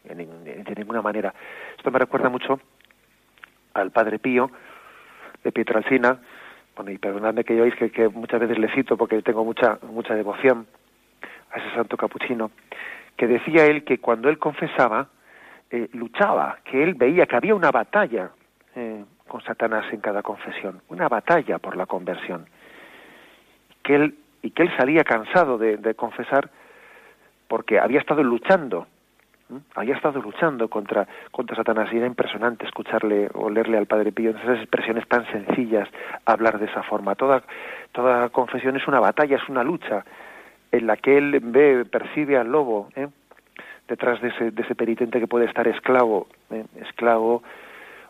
de 0.03 0.75
ninguna 0.75 1.01
manera. 1.01 1.33
Esto 1.77 1.91
me 1.91 1.99
recuerda 1.99 2.29
mucho 2.29 2.59
al 3.73 3.91
Padre 3.91 4.19
Pío 4.19 4.51
de 5.43 5.51
Pietralcina, 5.51 6.19
bueno, 6.75 6.91
y 6.91 6.97
perdonadme 6.97 7.43
que 7.43 7.55
yo 7.55 7.63
que, 7.75 7.91
que 7.91 8.09
muchas 8.09 8.39
veces 8.39 8.57
le 8.57 8.73
cito 8.73 8.97
porque 8.97 9.21
tengo 9.21 9.43
mucha, 9.43 9.79
mucha 9.83 10.15
devoción 10.15 10.67
a 11.51 11.59
ese 11.59 11.75
santo 11.75 11.97
capuchino, 11.97 12.51
que 13.17 13.27
decía 13.27 13.65
él 13.65 13.83
que 13.83 13.99
cuando 13.99 14.29
él 14.29 14.37
confesaba, 14.37 15.09
eh, 15.69 15.89
luchaba, 15.93 16.59
que 16.63 16.83
él 16.83 16.93
veía 16.95 17.25
que 17.25 17.35
había 17.35 17.55
una 17.55 17.71
batalla 17.71 18.31
eh, 18.75 19.03
con 19.27 19.41
Satanás 19.43 19.85
en 19.91 19.99
cada 19.99 20.21
confesión, 20.21 20.81
una 20.89 21.07
batalla 21.09 21.59
por 21.59 21.75
la 21.75 21.85
conversión, 21.85 22.45
que 23.83 23.95
él, 23.95 24.15
y 24.41 24.51
que 24.51 24.63
él 24.63 24.71
salía 24.77 25.03
cansado 25.03 25.57
de 25.57 25.95
confesar 25.95 26.49
porque 27.47 27.79
había 27.79 27.99
estado 27.99 28.23
luchando 28.23 28.87
había 29.75 29.95
estado 29.95 30.21
luchando 30.21 30.69
contra, 30.69 31.07
contra 31.31 31.55
Satanás 31.55 31.89
y 31.91 31.97
era 31.97 32.07
impresionante 32.07 32.65
escucharle 32.65 33.29
o 33.33 33.49
leerle 33.49 33.77
al 33.77 33.85
Padre 33.85 34.11
Pío 34.11 34.31
esas 34.31 34.59
expresiones 34.59 35.07
tan 35.07 35.25
sencillas, 35.31 35.87
hablar 36.25 36.59
de 36.59 36.65
esa 36.65 36.83
forma. 36.83 37.15
Toda, 37.15 37.43
toda 37.91 38.29
confesión 38.29 38.75
es 38.75 38.87
una 38.87 38.99
batalla, 38.99 39.37
es 39.37 39.49
una 39.49 39.63
lucha 39.63 40.05
en 40.71 40.87
la 40.87 40.97
que 40.97 41.17
él 41.17 41.39
ve, 41.41 41.85
percibe 41.85 42.37
al 42.37 42.51
lobo 42.51 42.89
¿eh? 42.95 43.07
detrás 43.87 44.21
de 44.21 44.29
ese, 44.29 44.51
de 44.51 44.61
ese 44.61 44.75
penitente 44.75 45.19
que 45.19 45.27
puede 45.27 45.45
estar 45.45 45.67
esclavo, 45.67 46.27
¿eh? 46.49 46.65
esclavo 46.81 47.43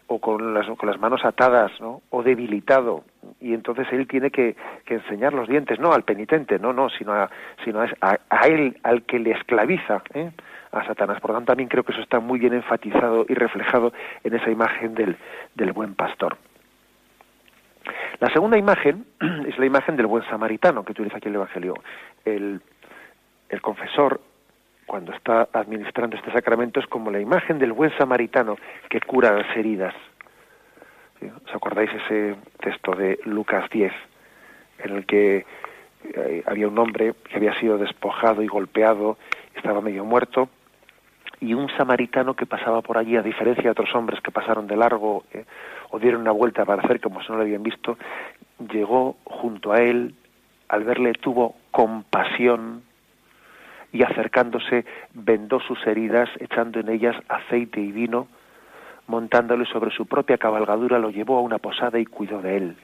o 0.07 0.19
con 0.19 0.53
las, 0.53 0.67
con 0.77 0.89
las 0.89 0.99
manos 0.99 1.23
atadas, 1.23 1.71
¿no? 1.79 2.01
O 2.09 2.21
debilitado. 2.21 3.05
Y 3.39 3.53
entonces 3.53 3.87
él 3.91 4.07
tiene 4.07 4.29
que, 4.29 4.57
que 4.85 4.95
enseñar 4.95 5.33
los 5.33 5.47
dientes, 5.47 5.79
no 5.79 5.93
al 5.93 6.03
penitente, 6.03 6.59
no, 6.59 6.73
no, 6.73 6.89
sino 6.89 7.13
a, 7.13 7.29
sino 7.63 7.79
a, 7.79 8.19
a 8.29 8.47
él, 8.47 8.77
al 8.83 9.03
que 9.03 9.19
le 9.19 9.31
esclaviza, 9.31 10.03
¿eh? 10.13 10.31
A 10.71 10.85
Satanás. 10.85 11.19
Por 11.19 11.31
lo 11.31 11.37
tanto, 11.37 11.51
también 11.51 11.69
creo 11.69 11.83
que 11.83 11.91
eso 11.91 12.01
está 12.01 12.19
muy 12.19 12.39
bien 12.39 12.53
enfatizado 12.53 13.25
y 13.27 13.33
reflejado 13.33 13.93
en 14.23 14.35
esa 14.35 14.49
imagen 14.49 14.93
del, 14.95 15.17
del 15.55 15.71
buen 15.73 15.95
pastor. 15.95 16.37
La 18.19 18.29
segunda 18.29 18.57
imagen 18.57 19.05
es 19.47 19.57
la 19.57 19.65
imagen 19.65 19.95
del 19.95 20.07
buen 20.07 20.23
samaritano 20.25 20.83
que 20.83 20.91
utiliza 20.91 21.17
aquí 21.17 21.29
el 21.29 21.35
Evangelio. 21.35 21.73
El, 22.23 22.61
el 23.49 23.61
confesor, 23.61 24.21
cuando 24.85 25.13
está 25.13 25.49
administrando 25.53 26.15
este 26.15 26.31
sacramento, 26.31 26.79
es 26.79 26.87
como 26.87 27.11
la 27.11 27.19
imagen 27.19 27.59
del 27.59 27.73
buen 27.73 27.95
samaritano 27.97 28.57
que 28.89 29.01
cura 29.01 29.31
las 29.31 29.55
heridas. 29.57 29.93
¿Os 31.45 31.55
acordáis 31.55 31.91
ese 31.93 32.35
texto 32.59 32.93
de 32.93 33.19
Lucas 33.25 33.69
10, 33.69 33.91
en 34.79 34.95
el 34.95 35.05
que 35.05 35.45
eh, 36.03 36.43
había 36.47 36.67
un 36.67 36.77
hombre 36.79 37.13
que 37.29 37.35
había 37.35 37.53
sido 37.59 37.77
despojado 37.77 38.41
y 38.41 38.47
golpeado, 38.47 39.17
estaba 39.55 39.81
medio 39.81 40.03
muerto, 40.03 40.49
y 41.41 41.55
un 41.55 41.67
samaritano 41.75 42.35
que 42.35 42.45
pasaba 42.45 42.81
por 42.81 42.97
allí, 42.97 43.17
a 43.17 43.23
diferencia 43.23 43.63
de 43.63 43.71
otros 43.71 43.93
hombres 43.95 44.21
que 44.21 44.31
pasaron 44.31 44.67
de 44.67 44.77
largo 44.77 45.23
eh, 45.33 45.45
o 45.89 45.99
dieron 45.99 46.21
una 46.21 46.31
vuelta 46.31 46.63
para 46.65 46.83
hacer 46.83 47.01
como 47.01 47.21
si 47.21 47.29
no 47.31 47.37
lo 47.37 47.41
habían 47.41 47.63
visto, 47.63 47.97
llegó 48.71 49.17
junto 49.25 49.73
a 49.73 49.81
él, 49.81 50.13
al 50.69 50.83
verle 50.83 51.13
tuvo 51.13 51.55
compasión 51.71 52.83
y 53.91 54.03
acercándose 54.03 54.85
vendó 55.13 55.59
sus 55.59 55.85
heridas, 55.87 56.29
echando 56.39 56.79
en 56.79 56.89
ellas 56.89 57.15
aceite 57.27 57.81
y 57.81 57.91
vino, 57.91 58.27
montándole 59.07 59.65
sobre 59.65 59.91
su 59.91 60.05
propia 60.05 60.37
cabalgadura, 60.37 60.99
lo 60.99 61.09
llevó 61.09 61.39
a 61.39 61.41
una 61.41 61.57
posada 61.57 61.99
y 61.99 62.05
cuidó 62.05 62.41
de 62.41 62.57
él. 62.57 62.77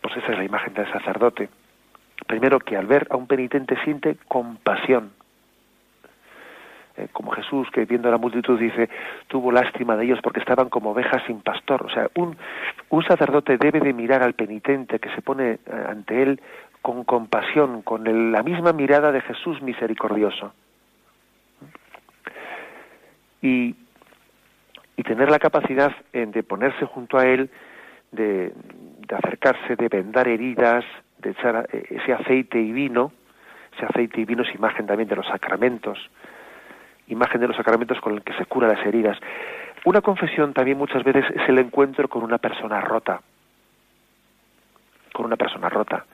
Pues 0.00 0.16
esa 0.16 0.32
es 0.32 0.38
la 0.38 0.44
imagen 0.44 0.72
del 0.74 0.90
sacerdote. 0.92 1.50
Primero 2.26 2.60
que 2.60 2.76
al 2.76 2.86
ver 2.86 3.08
a 3.10 3.16
un 3.16 3.26
penitente 3.26 3.76
siente 3.84 4.16
compasión, 4.28 5.12
eh, 7.00 7.08
como 7.12 7.32
Jesús 7.32 7.68
que 7.72 7.84
viendo 7.84 8.08
a 8.08 8.12
la 8.12 8.18
multitud 8.18 8.58
dice, 8.58 8.88
tuvo 9.28 9.52
lástima 9.52 9.96
de 9.96 10.04
ellos 10.04 10.20
porque 10.22 10.40
estaban 10.40 10.68
como 10.68 10.90
ovejas 10.90 11.22
sin 11.26 11.40
pastor. 11.40 11.84
O 11.84 11.90
sea, 11.90 12.08
un, 12.14 12.36
un 12.90 13.02
sacerdote 13.04 13.56
debe 13.56 13.80
de 13.80 13.92
mirar 13.92 14.22
al 14.22 14.34
penitente 14.34 14.98
que 14.98 15.10
se 15.14 15.22
pone 15.22 15.52
eh, 15.52 15.58
ante 15.88 16.22
él 16.22 16.40
con 16.82 17.04
compasión, 17.04 17.82
con 17.82 18.32
la 18.32 18.42
misma 18.42 18.72
mirada 18.72 19.12
de 19.12 19.20
Jesús 19.20 19.60
misericordioso. 19.60 20.52
y, 23.42 23.74
y 24.96 25.02
tener 25.02 25.30
la 25.30 25.38
capacidad 25.38 25.92
de 26.12 26.42
ponerse 26.42 26.84
junto 26.86 27.18
a 27.18 27.24
él, 27.24 27.50
de, 28.12 28.52
de 29.06 29.16
acercarse, 29.16 29.76
de 29.76 29.88
vendar 29.88 30.28
heridas, 30.28 30.84
de 31.18 31.30
echar 31.30 31.68
eh, 31.72 31.84
ese 31.90 32.12
aceite 32.12 32.60
y 32.60 32.72
vino, 32.72 33.12
ese 33.76 33.86
aceite 33.86 34.20
y 34.20 34.24
vino 34.24 34.42
es 34.42 34.54
imagen 34.54 34.86
también 34.86 35.08
de 35.08 35.16
los 35.16 35.26
sacramentos, 35.26 35.98
imagen 37.10 37.40
de 37.40 37.48
los 37.48 37.56
sacramentos 37.56 38.00
con 38.00 38.14
el 38.14 38.22
que 38.22 38.32
se 38.34 38.46
cura 38.46 38.68
las 38.68 38.84
heridas. 38.86 39.18
Una 39.84 40.00
confesión 40.00 40.52
también 40.52 40.78
muchas 40.78 41.04
veces 41.04 41.24
es 41.34 41.48
el 41.48 41.58
encuentro 41.58 42.08
con 42.08 42.22
una 42.22 42.38
persona 42.38 42.80
rota, 42.80 43.20
con 45.12 45.26
una 45.26 45.36
persona 45.36 45.68
rota, 45.68 46.04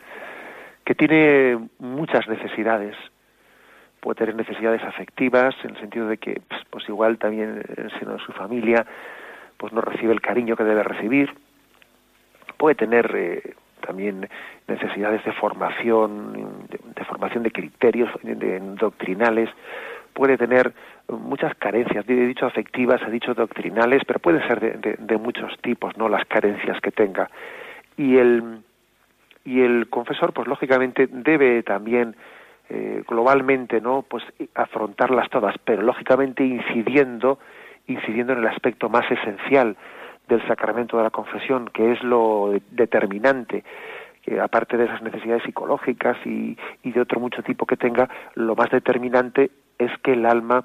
que 0.84 0.94
tiene 0.94 1.58
muchas 1.78 2.28
necesidades, 2.28 2.96
puede 4.00 4.16
tener 4.18 4.36
necesidades 4.36 4.82
afectivas, 4.82 5.54
en 5.64 5.70
el 5.70 5.80
sentido 5.80 6.06
de 6.06 6.18
que, 6.18 6.40
pues, 6.48 6.62
pues 6.70 6.88
igual 6.88 7.18
también 7.18 7.62
en 7.76 7.88
de 7.88 8.18
su 8.24 8.32
familia, 8.32 8.86
pues 9.56 9.72
no 9.72 9.80
recibe 9.80 10.12
el 10.12 10.20
cariño 10.20 10.56
que 10.56 10.64
debe 10.64 10.82
recibir, 10.84 11.34
puede 12.56 12.76
tener 12.76 13.10
eh, 13.14 13.54
también 13.84 14.28
necesidades 14.68 15.24
de 15.24 15.32
formación, 15.32 16.66
de, 16.68 17.04
formación 17.04 17.42
de 17.42 17.50
criterios 17.50 18.10
doctrinales, 18.78 19.48
puede 20.16 20.38
tener 20.38 20.72
muchas 21.08 21.54
carencias, 21.56 22.08
he 22.08 22.14
dicho 22.14 22.46
afectivas, 22.46 23.02
he 23.06 23.10
dicho 23.10 23.34
doctrinales, 23.34 24.02
pero 24.06 24.18
pueden 24.18 24.40
ser 24.48 24.80
de, 24.80 25.16
muchos 25.18 25.52
tipos, 25.60 25.94
¿no? 25.98 26.08
Las 26.08 26.24
carencias 26.24 26.80
que 26.80 26.90
tenga. 26.90 27.28
Y 27.98 28.16
el, 28.16 28.62
y 29.44 29.60
el 29.60 29.88
confesor, 29.90 30.32
pues 30.32 30.48
lógicamente 30.48 31.06
debe 31.06 31.62
también 31.62 32.16
eh, 32.70 33.04
globalmente, 33.06 33.82
¿no? 33.82 34.06
Pues 34.08 34.24
afrontarlas 34.54 35.28
todas, 35.28 35.54
pero 35.62 35.82
lógicamente 35.82 36.42
incidiendo, 36.42 37.38
incidiendo 37.86 38.32
en 38.32 38.38
el 38.38 38.46
aspecto 38.46 38.88
más 38.88 39.04
esencial 39.10 39.76
del 40.28 40.44
sacramento 40.48 40.96
de 40.96 41.02
la 41.04 41.10
confesión, 41.10 41.68
que 41.74 41.92
es 41.92 42.02
lo 42.02 42.58
determinante, 42.70 43.64
aparte 44.42 44.78
de 44.78 44.86
esas 44.86 45.02
necesidades 45.02 45.42
psicológicas 45.42 46.16
y, 46.24 46.56
y 46.82 46.90
de 46.90 47.00
otro 47.02 47.20
mucho 47.20 47.42
tipo 47.42 47.66
que 47.66 47.76
tenga, 47.76 48.08
lo 48.34 48.56
más 48.56 48.70
determinante 48.70 49.50
es 49.78 49.90
que 50.02 50.12
el 50.12 50.26
alma, 50.26 50.64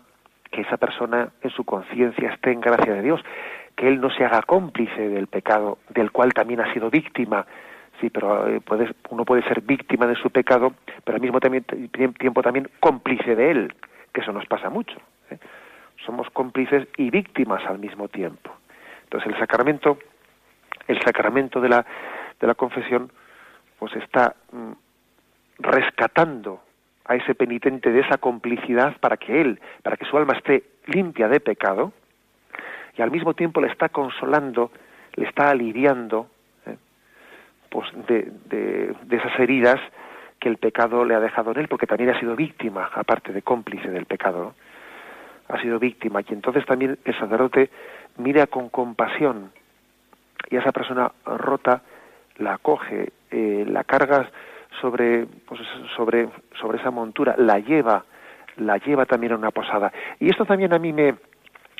que 0.52 0.62
esa 0.62 0.78
persona 0.78 1.30
en 1.41 1.50
su 1.52 1.63
conciencia 1.63 2.30
esté 2.30 2.52
en 2.52 2.62
gracia 2.62 2.93
de 2.93 3.02
Dios, 3.02 3.21
que 3.76 3.88
él 3.88 4.02
no 4.02 4.10
se 4.10 4.26
haga 4.26 4.41
cómplice 4.43 5.10
del 5.10 5.28
pecado 5.28 5.80
del 5.89 6.12
cual 6.12 6.34
también 6.34 6.62
ha 6.62 6.74
sido 6.74 6.89
víctima. 6.89 7.45
Sí, 8.00 8.10
pero 8.10 8.47
eh, 8.47 8.62
uno 9.10 9.26
puede 9.26 9.43
ser 9.43 9.62
víctima 9.62 10.08
de 10.08 10.15
su 10.15 10.30
pecado, 10.30 10.74
pero 11.04 11.15
al 11.15 11.21
mismo 11.21 11.39
tiempo 11.39 12.41
también 12.41 12.69
cómplice 12.80 13.36
de 13.36 13.52
él, 13.52 13.74
que 14.13 14.21
eso 14.21 14.32
nos 14.32 14.45
pasa 14.47 14.69
mucho. 14.69 14.97
¿eh? 15.30 15.38
Somos 16.06 16.30
cómplices 16.32 16.88
y 16.97 17.10
víctimas 17.10 17.63
al 17.65 17.80
mismo 17.80 18.08
tiempo. 18.08 18.52
Entonces 19.04 19.32
el 19.34 19.39
sacramento, 19.39 20.00
el 20.88 21.00
sacramento 21.02 21.62
de 21.62 21.69
la, 21.69 21.86
de 22.39 22.47
la 22.47 22.56
confesión, 22.56 23.12
pues 23.78 23.95
está 23.95 24.36
mm, 24.52 24.71
rescatando 25.60 26.62
a 27.06 27.16
ese 27.16 27.36
penitente 27.36 27.92
de 27.92 28.02
esa 28.02 28.18
complicidad 28.18 28.98
para 29.00 29.18
que 29.18 29.42
él, 29.42 29.60
para 29.84 29.98
que 29.98 30.06
su 30.06 30.18
alma 30.18 30.34
esté 30.34 30.64
limpia 30.88 31.28
de 31.28 31.40
pecado, 31.40 31.94
y 32.98 33.02
al 33.02 33.12
mismo 33.12 33.34
tiempo 33.34 33.62
le 33.62 33.68
está 33.68 33.90
consolando, 33.90 34.72
le 35.16 35.28
está 35.28 35.50
aliviando 35.50 36.28
¿eh? 36.66 36.76
pues 37.70 37.90
de, 38.08 38.32
de, 38.46 38.96
esas 39.16 39.40
heridas 39.40 39.80
que 40.40 40.50
el 40.50 40.58
pecado 40.58 41.06
le 41.06 41.16
ha 41.16 41.20
dejado 41.20 41.52
en 41.52 41.60
él, 41.60 41.68
porque 41.68 41.88
también 41.88 42.10
ha 42.10 42.20
sido 42.20 42.36
víctima, 42.36 42.90
aparte 42.94 43.32
de 43.32 43.42
cómplice 43.42 43.90
del 43.90 44.06
pecado, 44.06 44.56
ha 45.48 45.62
sido 45.62 45.80
víctima, 45.80 46.22
y 46.22 46.34
entonces 46.34 46.66
también 46.66 46.98
el 47.06 47.20
sacerdote 47.20 47.70
mira 48.18 48.48
con 48.48 48.70
compasión 48.70 49.52
y 50.50 50.56
a 50.56 50.60
esa 50.60 50.72
persona 50.72 51.12
rota 51.26 51.82
la 52.38 52.56
acoge, 52.56 53.12
eh, 53.30 53.66
la 53.68 53.84
carga 53.84 54.30
sobre, 54.82 55.26
pues, 55.48 55.62
sobre, 55.96 56.28
sobre 56.60 56.80
esa 56.80 56.91
montura, 56.91 57.36
la 57.38 57.60
lleva, 57.60 58.04
la 58.58 58.78
lleva 58.78 59.06
también 59.06 59.34
a 59.34 59.38
una 59.38 59.52
posada. 59.52 59.91
Y 60.20 60.30
esto 60.30 60.46
también 60.46 60.74
a 60.74 60.80
mí 60.80 60.91
me, 60.91 61.15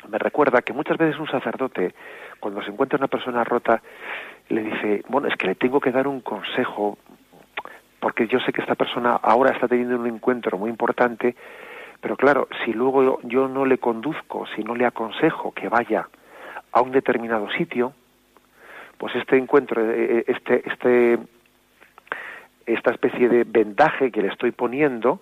me 0.08 0.18
recuerda 0.18 0.62
que 0.62 0.72
muchas 0.72 0.96
veces 0.96 1.18
un 1.18 1.28
sacerdote, 1.28 1.94
cuando 2.40 2.62
se 2.62 2.70
encuentra 2.70 2.98
una 2.98 3.08
persona 3.08 3.44
rota, 3.44 3.82
le 4.48 4.62
dice, 4.62 5.02
bueno, 5.08 5.28
es 5.28 5.36
que 5.36 5.48
le 5.48 5.54
tengo 5.54 5.80
que 5.80 5.90
dar 5.90 6.06
un 6.06 6.20
consejo, 6.20 6.98
porque 8.00 8.26
yo 8.26 8.40
sé 8.40 8.52
que 8.52 8.60
esta 8.60 8.74
persona 8.74 9.18
ahora 9.22 9.52
está 9.52 9.68
teniendo 9.68 9.96
un 9.96 10.06
encuentro 10.06 10.58
muy 10.58 10.70
importante, 10.70 11.36
pero 12.00 12.16
claro, 12.16 12.48
si 12.64 12.72
luego 12.72 13.20
yo 13.22 13.48
no 13.48 13.64
le 13.64 13.78
conduzco, 13.78 14.46
si 14.56 14.64
no 14.64 14.74
le 14.74 14.86
aconsejo 14.86 15.52
que 15.52 15.68
vaya 15.68 16.08
a 16.72 16.80
un 16.80 16.90
determinado 16.90 17.48
sitio, 17.52 17.92
pues 18.98 19.14
este 19.14 19.36
encuentro, 19.36 19.82
eh, 19.82 20.18
eh, 20.18 20.24
este, 20.26 20.68
este, 20.68 21.18
esta 22.66 22.90
especie 22.90 23.28
de 23.28 23.44
vendaje 23.44 24.10
que 24.10 24.22
le 24.22 24.28
estoy 24.28 24.52
poniendo, 24.52 25.20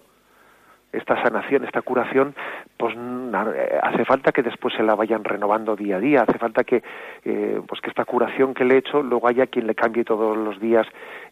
esta 0.92 1.22
sanación, 1.22 1.64
esta 1.64 1.82
curación, 1.82 2.34
pues 2.76 2.96
eh, 2.96 3.78
hace 3.82 4.04
falta 4.04 4.32
que 4.32 4.42
después 4.42 4.74
se 4.74 4.82
la 4.82 4.96
vayan 4.96 5.22
renovando 5.22 5.76
día 5.76 5.96
a 5.96 6.00
día, 6.00 6.22
hace 6.22 6.38
falta 6.38 6.64
que, 6.64 6.82
pues 7.22 7.80
que 7.80 7.90
esta 7.90 8.04
curación 8.04 8.54
que 8.54 8.64
le 8.64 8.74
he 8.74 8.78
hecho 8.78 9.02
luego 9.02 9.28
haya 9.28 9.46
quien 9.46 9.68
le 9.68 9.76
cambie 9.76 10.04
todos 10.04 10.36
los 10.36 10.58
días 10.60 10.86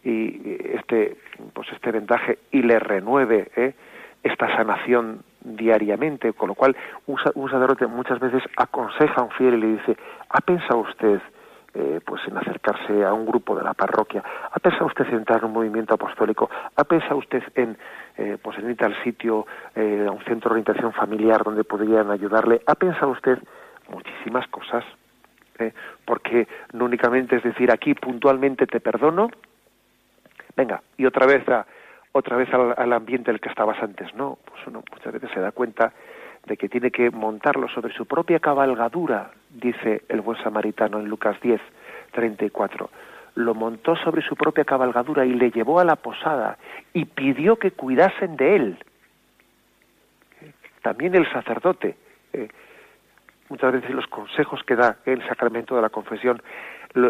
y 0.05 0.59
este, 0.75 1.17
pues 1.53 1.69
este 1.73 1.91
vendaje 1.91 2.39
y 2.53 2.63
le 2.63 2.79
renueve 2.79 3.75
esta 4.23 4.57
sanación 4.57 5.23
diariamente, 5.41 6.33
con 6.33 6.49
lo 6.49 6.55
cual 6.55 6.77
un, 7.07 7.19
sacerdote 7.51 7.87
muchas 7.87 8.19
veces 8.21 8.43
aconseja 8.57 9.21
a 9.21 9.25
un 9.25 9.31
fiel 9.31 9.55
y 9.55 9.61
le 9.61 9.67
dice, 9.79 9.97
¿ha 10.29 10.41
pensado 10.41 10.81
usted 10.81 11.21
eh, 11.81 12.01
pues 12.05 12.21
en 12.27 12.37
acercarse 12.37 13.05
a 13.05 13.13
un 13.13 13.25
grupo 13.25 13.55
de 13.55 13.63
la 13.63 13.73
parroquia? 13.73 14.21
¿Ha 14.51 14.59
pensado 14.59 14.87
usted 14.87 15.07
en 15.07 15.19
entrar 15.19 15.39
en 15.39 15.45
un 15.45 15.53
movimiento 15.53 15.95
apostólico? 15.95 16.51
¿Ha 16.75 16.83
pensado 16.83 17.19
usted 17.19 17.41
en, 17.55 17.79
eh, 18.17 18.37
pues 18.43 18.59
en 18.59 18.69
ir 18.69 18.83
al 18.83 19.01
sitio, 19.05 19.47
eh, 19.77 20.05
a 20.09 20.11
un 20.11 20.19
centro 20.25 20.51
de 20.51 20.61
orientación 20.61 20.93
familiar 20.93 21.45
donde 21.45 21.63
podrían 21.63 22.11
ayudarle? 22.11 22.63
¿Ha 22.67 22.75
pensado 22.75 23.13
usted 23.13 23.39
muchísimas 23.91 24.47
cosas? 24.49 24.85
porque 26.05 26.47
no 26.73 26.85
únicamente 26.85 27.35
es 27.35 27.43
decir 27.43 27.73
aquí 27.73 27.93
puntualmente 27.93 28.65
te 28.69 28.79
perdono, 28.79 29.29
venga, 30.57 30.81
y 30.97 31.05
otra 31.05 31.27
vez 31.27 31.49
a 31.49 31.67
otra 32.13 32.37
vez 32.37 32.49
al, 32.55 32.93
ambiente 32.93 33.33
el 33.33 33.41
que 33.41 33.49
estabas 33.49 33.83
antes. 33.83 34.15
No, 34.15 34.39
pues 34.45 34.65
uno 34.69 34.85
muchas 34.93 35.13
veces 35.13 35.31
se 35.35 35.41
da 35.41 35.51
cuenta 35.51 35.93
de 36.49 36.57
que 36.57 36.69
tiene 36.69 36.91
que 36.91 37.11
montarlo 37.11 37.69
sobre 37.69 37.93
su 37.93 38.07
propia 38.07 38.41
cabalgadura, 38.41 39.31
dice 39.51 40.03
el 40.09 40.21
buen 40.23 40.43
samaritano 40.43 40.99
en 40.99 41.09
Lucas 41.09 41.41
10, 41.41 41.61
34. 42.13 42.91
Lo 43.37 43.55
montó 43.55 43.95
sobre 43.97 44.23
su 44.23 44.35
propia 44.35 44.65
cabalgadura 44.65 45.25
y 45.25 45.35
le 45.35 45.51
llevó 45.51 45.79
a 45.79 45.85
la 45.85 45.97
posada 45.97 46.59
y 46.93 47.05
pidió 47.05 47.57
que 47.57 47.71
cuidasen 47.71 48.37
de 48.37 48.57
él. 48.57 48.79
También 50.83 51.15
el 51.15 51.31
sacerdote, 51.31 51.97
eh, 52.33 52.49
muchas 53.49 53.73
veces 53.73 53.91
los 53.91 54.07
consejos 54.07 54.63
que 54.65 54.75
da 54.75 54.97
el 55.05 55.27
sacramento 55.29 55.77
de 55.77 55.83
la 55.83 55.91
confesión, 55.91 56.43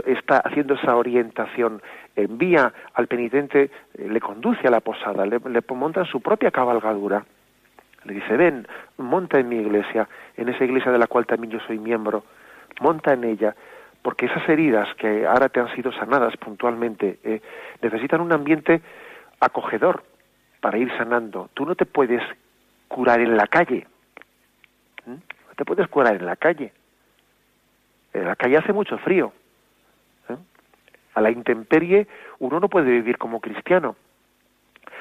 está 0.06 0.38
haciendo 0.38 0.74
esa 0.74 0.96
orientación, 0.96 1.80
envía 2.16 2.72
al 2.94 3.06
penitente, 3.06 3.70
eh, 3.94 4.08
le 4.08 4.20
conduce 4.20 4.66
a 4.66 4.70
la 4.70 4.80
posada, 4.80 5.24
le, 5.24 5.38
monta 5.74 6.00
en 6.00 6.06
su 6.06 6.20
propia 6.20 6.50
cabalgadura, 6.50 7.24
le 8.04 8.14
dice, 8.14 8.36
ven, 8.36 8.66
monta 8.96 9.38
en 9.38 9.48
mi 9.48 9.56
iglesia, 9.56 10.08
en 10.36 10.48
esa 10.48 10.64
iglesia 10.64 10.92
de 10.92 10.98
la 10.98 11.06
cual 11.06 11.26
también 11.26 11.52
yo 11.52 11.60
soy 11.66 11.78
miembro, 11.78 12.24
monta 12.80 13.12
en 13.12 13.24
ella, 13.24 13.54
porque 14.02 14.26
esas 14.26 14.48
heridas 14.48 14.88
que 14.96 15.26
ahora 15.26 15.48
te 15.48 15.60
han 15.60 15.74
sido 15.74 15.92
sanadas 15.92 16.36
puntualmente 16.36 17.18
eh, 17.24 17.42
necesitan 17.82 18.20
un 18.20 18.32
ambiente 18.32 18.80
acogedor 19.40 20.02
para 20.60 20.78
ir 20.78 20.90
sanando. 20.96 21.50
Tú 21.54 21.66
no 21.66 21.74
te 21.74 21.86
puedes 21.86 22.22
curar 22.86 23.20
en 23.20 23.36
la 23.36 23.46
calle, 23.46 23.86
no 25.06 25.54
te 25.56 25.64
puedes 25.64 25.88
curar 25.88 26.16
en 26.16 26.26
la 26.26 26.36
calle. 26.36 26.72
En 28.14 28.24
la 28.24 28.36
calle 28.36 28.56
hace 28.56 28.72
mucho 28.72 28.96
frío, 28.98 29.32
a 31.14 31.20
la 31.20 31.30
intemperie, 31.30 32.06
uno 32.38 32.60
no 32.60 32.68
puede 32.68 32.90
vivir 32.90 33.18
como 33.18 33.40
cristiano. 33.40 33.96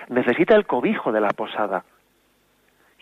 Necesita 0.10 0.56
el 0.56 0.66
cobijo 0.66 1.12
de 1.12 1.22
la 1.22 1.30
posada. 1.30 1.84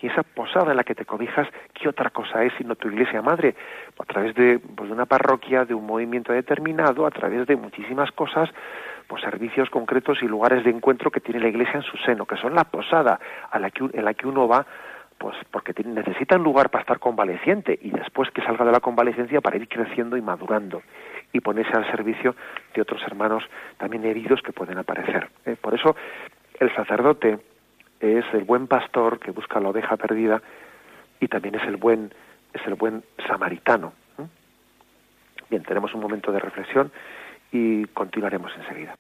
Esa 0.08 0.24
posada 0.24 0.72
en 0.72 0.78
la 0.78 0.84
que 0.84 0.96
te 0.96 1.06
cobijas, 1.06 1.48
¿qué 1.74 1.90
otra 1.90 2.10
cosa 2.12 2.44
es 2.44 2.54
sino 2.58 2.76
tu 2.76 2.90
iglesia 2.90 3.22
madre? 3.22 3.56
A 3.98 4.06
través 4.06 4.36
de, 4.36 4.60
pues, 4.60 4.90
de 4.90 4.94
una 4.94 5.06
parroquia, 5.06 5.66
de 5.66 5.74
un 5.74 5.86
movimiento 5.86 6.32
determinado, 6.32 7.06
a 7.06 7.12
través 7.12 7.48
de 7.48 7.56
muchísimas 7.56 8.12
cosas, 8.12 8.50
pues 9.08 9.22
servicios 9.22 9.70
concretos 9.70 10.22
y 10.22 10.28
lugares 10.28 10.64
de 10.64 10.72
encuentro 10.72 11.12
que 11.12 11.20
tiene 11.20 11.40
la 11.40 11.50
iglesia 11.50 11.76
en 11.76 11.84
su 11.84 11.98
seno, 11.98 12.26
que 12.26 12.38
son 12.38 12.54
la 12.56 12.66
posada 12.66 13.20
a 13.50 13.60
la 13.60 13.72
que, 13.72 13.84
en 13.94 14.06
la 14.06 14.14
que 14.14 14.28
uno 14.28 14.48
va 14.48 14.66
pues 15.18 15.36
porque 15.50 15.74
necesita 15.84 16.36
un 16.36 16.44
lugar 16.44 16.70
para 16.70 16.82
estar 16.82 17.00
convaleciente 17.00 17.80
y 17.82 17.90
después 17.90 18.30
que 18.32 18.42
salga 18.42 18.66
de 18.66 18.72
la 18.74 18.82
convalecencia 18.82 19.40
para 19.40 19.56
ir 19.56 19.68
creciendo 19.70 20.18
y 20.18 20.22
madurando 20.22 20.82
y 21.32 21.40
ponerse 21.40 21.72
al 21.74 21.90
servicio 21.90 22.36
de 22.74 22.82
otros 22.82 23.02
hermanos 23.04 23.44
también 23.78 24.06
heridos 24.06 24.42
que 24.42 24.52
pueden 24.52 24.78
aparecer. 24.78 25.30
¿eh? 25.46 25.56
Por 25.60 25.74
eso 25.74 25.96
el 26.60 26.74
sacerdote 26.76 27.40
es 28.06 28.26
el 28.34 28.44
buen 28.44 28.68
pastor 28.68 29.20
que 29.20 29.32
busca 29.32 29.60
la 29.60 29.70
oveja 29.70 29.98
perdida 29.98 30.42
y 31.20 31.28
también 31.28 31.56
es 31.56 31.64
el 31.64 31.78
buen 31.78 32.14
es 32.54 32.66
el 32.66 32.76
buen 32.76 33.04
samaritano. 33.28 33.94
Bien, 35.50 35.64
tenemos 35.64 35.94
un 35.94 36.02
momento 36.02 36.32
de 36.32 36.40
reflexión 36.40 36.92
y 37.52 37.86
continuaremos 37.86 38.52
enseguida. 38.58 38.96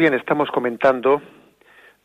Bien, 0.00 0.14
estamos 0.14 0.50
comentando 0.50 1.20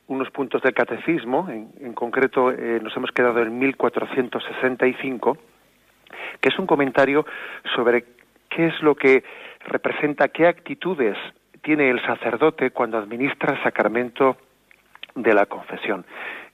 unos 0.07 0.29
puntos 0.31 0.61
del 0.61 0.73
catecismo, 0.73 1.47
en, 1.49 1.93
concreto 1.93 2.51
eh, 2.51 2.81
nos 2.83 2.93
hemos 2.97 3.09
quedado 3.11 3.41
en 3.41 3.57
1465, 3.57 5.37
que 6.41 6.49
es 6.49 6.59
un 6.59 6.67
comentario 6.67 7.25
sobre 7.73 8.03
qué 8.49 8.67
es 8.67 8.81
lo 8.81 8.95
que 8.95 9.23
representa, 9.67 10.27
qué 10.27 10.45
actitudes 10.45 11.15
tiene 11.61 11.89
el 11.89 12.05
sacerdote 12.05 12.71
cuando 12.71 12.97
administra 12.97 13.53
el 13.53 13.63
sacramento 13.63 14.35
de 15.15 15.33
la 15.33 15.45
confesión. 15.45 16.05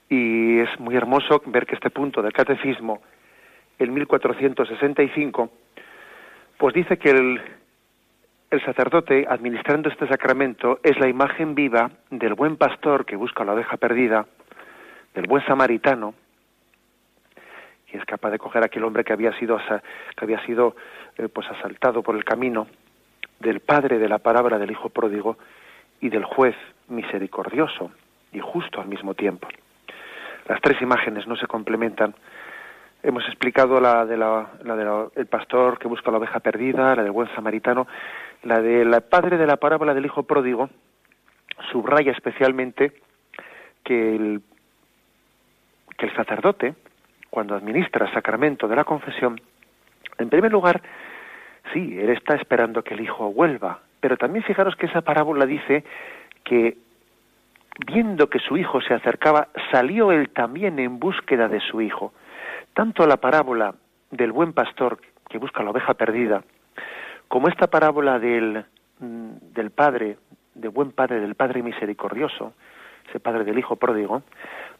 Y 0.08 0.60
es 0.60 0.78
muy 0.78 0.94
hermoso 0.94 1.42
ver 1.46 1.66
que 1.66 1.74
este 1.74 1.90
punto 1.90 2.22
del 2.22 2.32
catecismo, 2.32 3.02
en 3.80 3.92
1465, 3.92 5.50
pues 6.56 6.72
dice 6.72 6.98
que 6.98 7.10
el, 7.10 7.40
el 8.52 8.62
sacerdote, 8.66 9.26
administrando 9.26 9.88
este 9.88 10.06
sacramento, 10.06 10.78
es 10.82 10.98
la 11.00 11.08
imagen 11.08 11.54
viva 11.54 11.90
del 12.10 12.34
buen 12.34 12.58
pastor 12.58 13.06
que 13.06 13.16
busca 13.16 13.44
la 13.44 13.54
oveja 13.54 13.78
perdida, 13.78 14.26
del 15.14 15.26
buen 15.26 15.42
samaritano, 15.46 16.12
que 17.86 17.96
es 17.96 18.04
capaz 18.04 18.30
de 18.30 18.38
coger 18.38 18.62
a 18.62 18.66
aquel 18.66 18.84
hombre 18.84 19.04
que 19.04 19.14
había 19.14 19.32
sido, 19.38 19.56
que 19.56 20.24
había 20.24 20.44
sido 20.44 20.76
eh, 21.16 21.28
pues 21.28 21.48
asaltado 21.48 22.02
por 22.02 22.14
el 22.14 22.24
camino, 22.24 22.66
del 23.40 23.60
padre 23.60 23.98
de 23.98 24.08
la 24.08 24.18
palabra 24.18 24.58
del 24.58 24.70
hijo 24.70 24.90
pródigo 24.90 25.38
y 26.02 26.10
del 26.10 26.24
juez 26.24 26.54
misericordioso 26.88 27.90
y 28.32 28.40
justo 28.40 28.82
al 28.82 28.86
mismo 28.86 29.14
tiempo. 29.14 29.48
Las 30.46 30.60
tres 30.60 30.80
imágenes 30.82 31.26
no 31.26 31.36
se 31.36 31.46
complementan. 31.46 32.14
Hemos 33.02 33.26
explicado 33.28 33.80
la 33.80 34.04
de 34.04 34.18
la, 34.18 34.50
la 34.62 35.08
del 35.14 35.26
pastor 35.26 35.78
que 35.78 35.88
busca 35.88 36.10
la 36.10 36.18
oveja 36.18 36.40
perdida, 36.40 36.94
la 36.94 37.02
del 37.02 37.12
buen 37.12 37.34
samaritano, 37.34 37.86
la 38.42 38.60
del 38.60 39.00
padre 39.02 39.36
de 39.36 39.46
la 39.46 39.56
parábola 39.56 39.94
del 39.94 40.06
hijo 40.06 40.24
pródigo 40.24 40.68
subraya 41.70 42.12
especialmente 42.12 42.92
que 43.84 44.16
el, 44.16 44.42
que 45.96 46.06
el 46.06 46.16
sacerdote, 46.16 46.74
cuando 47.30 47.54
administra 47.54 48.06
el 48.06 48.12
sacramento 48.12 48.68
de 48.68 48.76
la 48.76 48.84
confesión, 48.84 49.40
en 50.18 50.28
primer 50.28 50.52
lugar, 50.52 50.82
sí, 51.72 51.98
él 51.98 52.10
está 52.10 52.34
esperando 52.34 52.82
que 52.82 52.94
el 52.94 53.00
hijo 53.00 53.32
vuelva, 53.32 53.80
pero 54.00 54.16
también 54.16 54.44
fijaros 54.44 54.76
que 54.76 54.86
esa 54.86 55.02
parábola 55.02 55.46
dice 55.46 55.84
que 56.44 56.76
viendo 57.86 58.28
que 58.28 58.38
su 58.38 58.56
hijo 58.56 58.80
se 58.80 58.94
acercaba, 58.94 59.48
salió 59.70 60.12
él 60.12 60.30
también 60.30 60.78
en 60.78 60.98
búsqueda 60.98 61.48
de 61.48 61.60
su 61.60 61.80
hijo. 61.80 62.12
Tanto 62.74 63.06
la 63.06 63.16
parábola 63.16 63.74
del 64.10 64.32
buen 64.32 64.52
pastor 64.52 64.98
que 65.28 65.38
busca 65.38 65.62
la 65.62 65.70
oveja 65.70 65.94
perdida, 65.94 66.42
como 67.32 67.48
esta 67.48 67.68
parábola 67.68 68.18
del, 68.18 68.62
mm, 68.98 69.54
del 69.54 69.70
Padre, 69.70 70.18
del 70.54 70.68
buen 70.68 70.92
Padre, 70.92 71.18
del 71.18 71.34
Padre 71.34 71.62
misericordioso, 71.62 72.52
ese 73.08 73.20
Padre 73.20 73.44
del 73.44 73.58
Hijo 73.58 73.76
pródigo, 73.76 74.22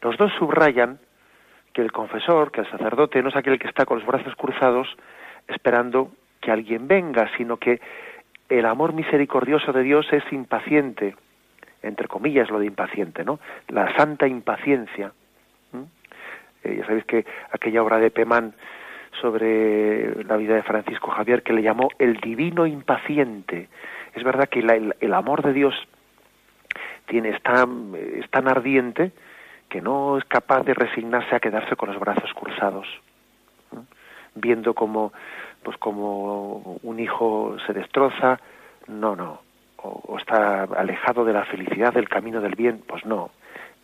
los 0.02 0.18
dos 0.18 0.30
subrayan 0.38 0.98
que 1.72 1.80
el 1.80 1.92
confesor, 1.92 2.52
que 2.52 2.60
el 2.60 2.70
sacerdote, 2.70 3.22
no 3.22 3.30
es 3.30 3.36
aquel 3.36 3.58
que 3.58 3.68
está 3.68 3.86
con 3.86 4.00
los 4.00 4.06
brazos 4.06 4.36
cruzados 4.36 4.86
esperando 5.48 6.12
que 6.42 6.50
alguien 6.50 6.88
venga, 6.88 7.30
sino 7.38 7.56
que 7.56 7.80
el 8.50 8.66
amor 8.66 8.92
misericordioso 8.92 9.72
de 9.72 9.82
Dios 9.82 10.06
es 10.12 10.22
impaciente, 10.30 11.16
entre 11.82 12.06
comillas 12.06 12.50
lo 12.50 12.58
de 12.58 12.66
impaciente, 12.66 13.24
¿no? 13.24 13.40
La 13.68 13.96
santa 13.96 14.26
impaciencia. 14.26 15.10
Eh, 16.64 16.76
ya 16.76 16.84
sabéis 16.84 17.06
que 17.06 17.24
aquella 17.50 17.82
obra 17.82 17.98
de 17.98 18.10
Pemán 18.10 18.52
sobre 19.20 20.24
la 20.24 20.36
vida 20.36 20.54
de 20.54 20.62
Francisco 20.62 21.10
Javier 21.10 21.42
que 21.42 21.52
le 21.52 21.62
llamó 21.62 21.88
el 21.98 22.16
divino 22.16 22.66
impaciente. 22.66 23.68
Es 24.14 24.24
verdad 24.24 24.48
que 24.48 24.60
el, 24.60 25.14
amor 25.14 25.42
de 25.42 25.52
Dios 25.52 25.74
tiene, 27.06 27.30
es, 27.30 27.42
tan, 27.42 27.94
es 27.94 28.28
tan 28.30 28.48
ardiente 28.48 29.12
que 29.68 29.80
no 29.80 30.18
es 30.18 30.24
capaz 30.24 30.64
de 30.64 30.74
resignarse 30.74 31.34
a 31.34 31.40
quedarse 31.40 31.76
con 31.76 31.90
los 31.90 31.98
brazos 31.98 32.30
cruzados, 32.34 32.86
viendo 34.34 34.74
como, 34.74 35.12
pues 35.62 35.76
como 35.78 36.78
un 36.82 37.00
hijo 37.00 37.56
se 37.66 37.72
destroza, 37.72 38.38
no, 38.86 39.16
no, 39.16 39.40
o, 39.78 40.18
está 40.18 40.64
alejado 40.64 41.24
de 41.24 41.32
la 41.32 41.44
felicidad, 41.44 41.92
del 41.92 42.08
camino 42.08 42.40
del 42.40 42.54
bien, 42.54 42.82
pues 42.86 43.04
no. 43.06 43.30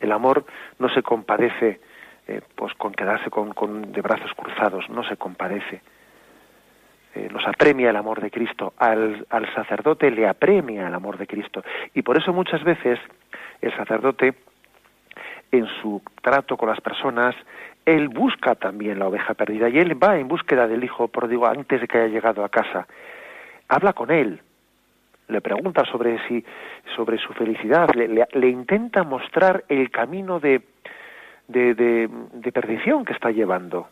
El 0.01 0.13
amor 0.13 0.45
no 0.79 0.89
se 0.89 1.03
compadece 1.03 1.81
eh, 2.29 2.43
pues 2.55 2.75
con 2.75 2.93
quedarse 2.93 3.31
con, 3.31 3.55
con, 3.55 3.91
de 3.91 4.03
brazos 4.03 4.31
cruzados, 4.35 4.89
no 4.91 5.03
se 5.03 5.17
compadece. 5.17 5.81
Eh, 7.15 7.29
nos 7.33 7.47
apremia 7.49 7.89
el 7.89 7.97
amor 7.97 8.21
de 8.21 8.31
Cristo, 8.31 8.75
al, 8.77 9.27
al 9.31 9.55
sacerdote 9.55 10.11
le 10.11 10.29
apremia 10.29 10.87
el 10.87 10.95
amor 10.95 11.17
de 11.17 11.27
Cristo. 11.27 11.65
Y 11.95 12.03
por 12.03 12.19
eso 12.19 12.35
muchas 12.35 12.63
veces 12.63 12.99
el 13.63 13.75
sacerdote, 13.75 14.35
en 15.51 15.67
su 15.81 16.03
trato 16.21 16.59
con 16.59 16.69
las 16.69 16.83
personas, 16.83 17.35
él 17.87 18.09
busca 18.09 18.55
también 18.57 18.99
la 18.99 19.09
oveja 19.09 19.33
perdida 19.33 19.71
y 19.71 19.79
él 19.79 20.01
va 20.01 20.19
en 20.19 20.29
búsqueda 20.29 20.69
del 20.69 20.85
hijo 20.85 21.09
pródigo 21.09 21.47
antes 21.47 21.81
de 21.81 21.89
que 21.89 21.97
haya 21.97 22.13
llegado 22.13 22.45
a 22.45 22.51
casa. 22.51 22.87
Habla 23.69 23.95
con 23.95 24.11
él, 24.11 24.43
le 25.29 25.41
pregunta 25.41 25.87
sobre 25.87 26.19
si 26.29 26.45
sobre 26.95 27.17
su 27.17 27.33
felicidad, 27.33 27.89
le 27.95 28.49
intenta 28.49 29.03
mostrar 29.03 29.65
el 29.69 29.91
camino 29.91 30.41
de, 30.41 30.61
de, 31.49 31.75
de, 31.75 32.53
perdición 32.53 33.05
que 33.05 33.15
está 33.15 33.31
llevando. 33.31 33.89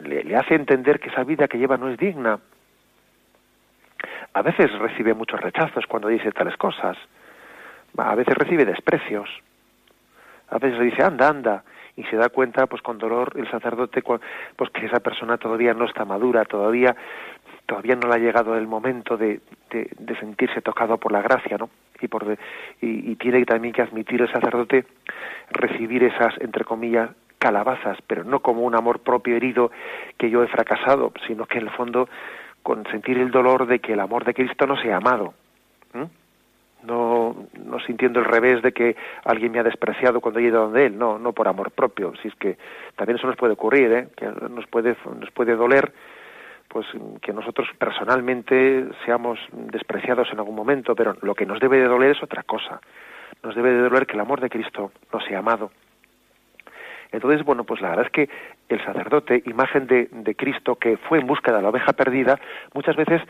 Le, 0.00 0.36
hace 0.36 0.54
entender 0.54 1.00
que 1.00 1.08
esa 1.08 1.24
vida 1.24 1.48
que 1.48 1.58
lleva 1.58 1.76
no 1.76 1.88
es 1.88 1.96
digna. 1.96 2.38
A 4.34 4.42
veces 4.42 4.70
recibe 4.78 5.14
muchos 5.14 5.40
rechazos 5.40 5.86
cuando 5.86 6.08
dice 6.08 6.30
tales 6.32 6.56
cosas. 6.56 6.96
A 7.96 8.14
veces 8.14 8.34
recibe 8.36 8.64
desprecios. 8.64 9.28
A 10.50 10.58
veces 10.58 10.78
le 10.78 10.84
dice, 10.86 11.02
anda, 11.02 11.28
anda. 11.28 11.64
Y 11.96 12.04
se 12.04 12.16
da 12.16 12.28
cuenta, 12.28 12.66
pues 12.66 12.80
con 12.82 12.98
dolor, 12.98 13.32
el 13.36 13.50
sacerdote, 13.50 14.02
pues 14.02 14.70
que 14.70 14.86
esa 14.86 15.00
persona 15.00 15.36
todavía 15.36 15.74
no 15.74 15.84
está 15.84 16.04
madura, 16.04 16.44
todavía, 16.44 16.94
todavía 17.68 17.96
no 17.96 18.08
le 18.08 18.14
ha 18.14 18.18
llegado 18.18 18.56
el 18.56 18.66
momento 18.66 19.18
de, 19.18 19.40
sentirse 20.18 20.62
tocado 20.62 20.96
por 20.96 21.12
la 21.12 21.20
gracia, 21.20 21.58
¿no? 21.58 21.68
y, 22.00 22.08
por 22.08 22.24
y, 22.80 23.14
tiene 23.16 23.44
también 23.44 23.74
que 23.74 23.82
admitir 23.82 24.22
el 24.22 24.32
sacerdote 24.32 24.86
recibir 25.50 26.02
esas, 26.02 26.34
entre 26.40 26.64
comillas, 26.64 27.10
calabazas, 27.38 27.98
pero 28.06 28.24
no 28.24 28.40
como 28.40 28.62
un 28.62 28.74
amor 28.74 29.00
propio 29.00 29.36
herido 29.36 29.70
que 30.16 30.30
yo 30.30 30.42
he 30.42 30.48
fracasado, 30.48 31.12
sino 31.26 31.44
que 31.44 31.58
en 31.58 31.64
el 31.64 31.70
fondo 31.70 32.08
con 32.62 32.84
sentir 32.86 33.18
el 33.18 33.30
dolor 33.30 33.66
de 33.66 33.80
que 33.80 33.92
el 33.92 34.00
amor 34.00 34.24
de 34.24 34.32
Cristo 34.34 34.66
no 34.66 34.80
sea 34.80 34.96
amado. 34.96 35.34
No, 36.84 37.34
no 37.64 37.80
sintiendo 37.80 38.20
el 38.20 38.24
revés 38.24 38.62
de 38.62 38.72
que 38.72 38.96
alguien 39.24 39.52
me 39.52 39.58
ha 39.58 39.64
despreciado 39.64 40.20
cuando 40.20 40.40
he 40.40 40.44
ido 40.44 40.62
donde 40.62 40.86
él, 40.86 40.96
no, 40.96 41.18
no 41.18 41.32
por 41.32 41.48
amor 41.48 41.72
propio, 41.72 42.14
si 42.22 42.28
es 42.28 42.34
que 42.36 42.56
también 42.96 43.18
eso 43.18 43.26
nos 43.26 43.36
puede 43.36 43.54
ocurrir, 43.54 43.92
¿eh? 43.92 44.08
que 44.16 44.26
nos 44.26 44.64
puede, 44.68 44.96
nos 45.20 45.30
puede 45.32 45.56
doler 45.56 45.92
pues 46.68 46.86
que 47.22 47.32
nosotros 47.32 47.68
personalmente 47.78 48.86
seamos 49.04 49.38
despreciados 49.52 50.28
en 50.30 50.38
algún 50.38 50.54
momento, 50.54 50.94
pero 50.94 51.16
lo 51.22 51.34
que 51.34 51.46
nos 51.46 51.60
debe 51.60 51.78
de 51.78 51.88
doler 51.88 52.10
es 52.10 52.22
otra 52.22 52.42
cosa. 52.42 52.80
Nos 53.42 53.54
debe 53.54 53.72
de 53.72 53.80
doler 53.80 54.06
que 54.06 54.14
el 54.14 54.20
amor 54.20 54.40
de 54.40 54.50
Cristo 54.50 54.92
no 55.12 55.20
sea 55.20 55.38
amado. 55.38 55.70
Entonces, 57.10 57.42
bueno, 57.44 57.64
pues 57.64 57.80
la 57.80 57.90
verdad 57.90 58.06
es 58.06 58.12
que 58.12 58.28
el 58.68 58.84
sacerdote, 58.84 59.42
imagen 59.46 59.86
de, 59.86 60.08
de 60.12 60.34
Cristo 60.34 60.76
que 60.76 60.98
fue 60.98 61.18
en 61.18 61.26
busca 61.26 61.52
de 61.52 61.62
la 61.62 61.70
oveja 61.70 61.94
perdida, 61.94 62.38
muchas 62.74 62.96
veces 62.96 63.22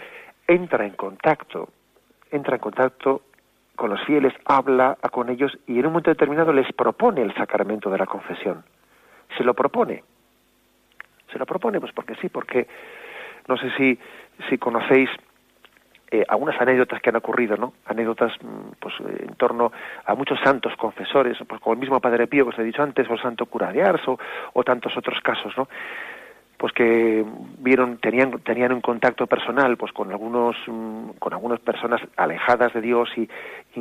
entra 0.49 0.85
en 0.85 0.95
contacto, 0.95 1.69
entra 2.33 2.57
en 2.57 2.61
contacto 2.61 3.23
con 3.77 3.91
los 3.91 4.05
fieles, 4.05 4.35
habla 4.45 4.99
con 5.13 5.29
ellos 5.29 5.57
y 5.69 5.79
en 5.79 5.87
un 5.87 5.93
momento 5.93 6.11
determinado 6.11 6.53
les 6.53 6.73
propone 6.73 7.23
el 7.23 7.33
sacramento 7.35 7.89
de 7.91 7.99
la 7.99 8.07
confesión. 8.07 8.65
Se 9.37 9.45
lo 9.45 9.55
propone. 9.55 10.03
Se 11.31 11.39
lo 11.39 11.47
propone, 11.47 11.79
pues 11.79 11.93
porque 11.93 12.17
sí, 12.17 12.29
porque 12.29 12.67
no 13.49 13.57
sé 13.57 13.71
si, 13.77 13.99
si 14.49 14.59
conocéis 14.59 15.11
eh, 16.11 16.25
algunas 16.27 16.59
anécdotas 16.59 17.03
que 17.03 17.11
han 17.11 17.17
ocurrido, 17.17 17.57
¿no? 17.57 17.75
Anécdotas 17.85 18.33
mm, 18.43 18.73
pues 18.81 18.95
en 19.01 19.35
torno 19.35 19.73
a 20.07 20.15
muchos 20.15 20.39
santos 20.41 20.75
confesores, 20.77 21.37
pues 21.47 21.61
como 21.61 21.75
el 21.75 21.81
mismo 21.81 22.01
Padre 22.01 22.27
Pío 22.27 22.45
que 22.45 22.51
os 22.51 22.59
he 22.59 22.65
dicho 22.65 22.83
antes, 22.83 23.09
o 23.11 23.13
el 23.13 23.21
Santo 23.21 23.45
Cura 23.45 23.71
de 23.73 23.83
Ars, 23.83 24.03
o, 24.07 24.65
tantos 24.65 24.97
otros 24.97 25.21
casos, 25.21 25.53
¿no? 25.59 25.69
Pues 26.57 26.73
que 26.73 27.25
vieron, 27.59 27.99
tenían, 27.99 28.41
tenían 28.41 28.73
un 28.73 28.81
contacto 28.81 29.27
personal, 29.27 29.77
pues 29.77 29.93
con 29.93 30.11
algunos, 30.11 30.57
mm, 30.67 31.11
con 31.19 31.35
algunas 31.35 31.61
personas 31.61 32.01
alejadas 32.17 32.73
de 32.73 32.81
Dios 32.81 33.11
y, 33.17 33.29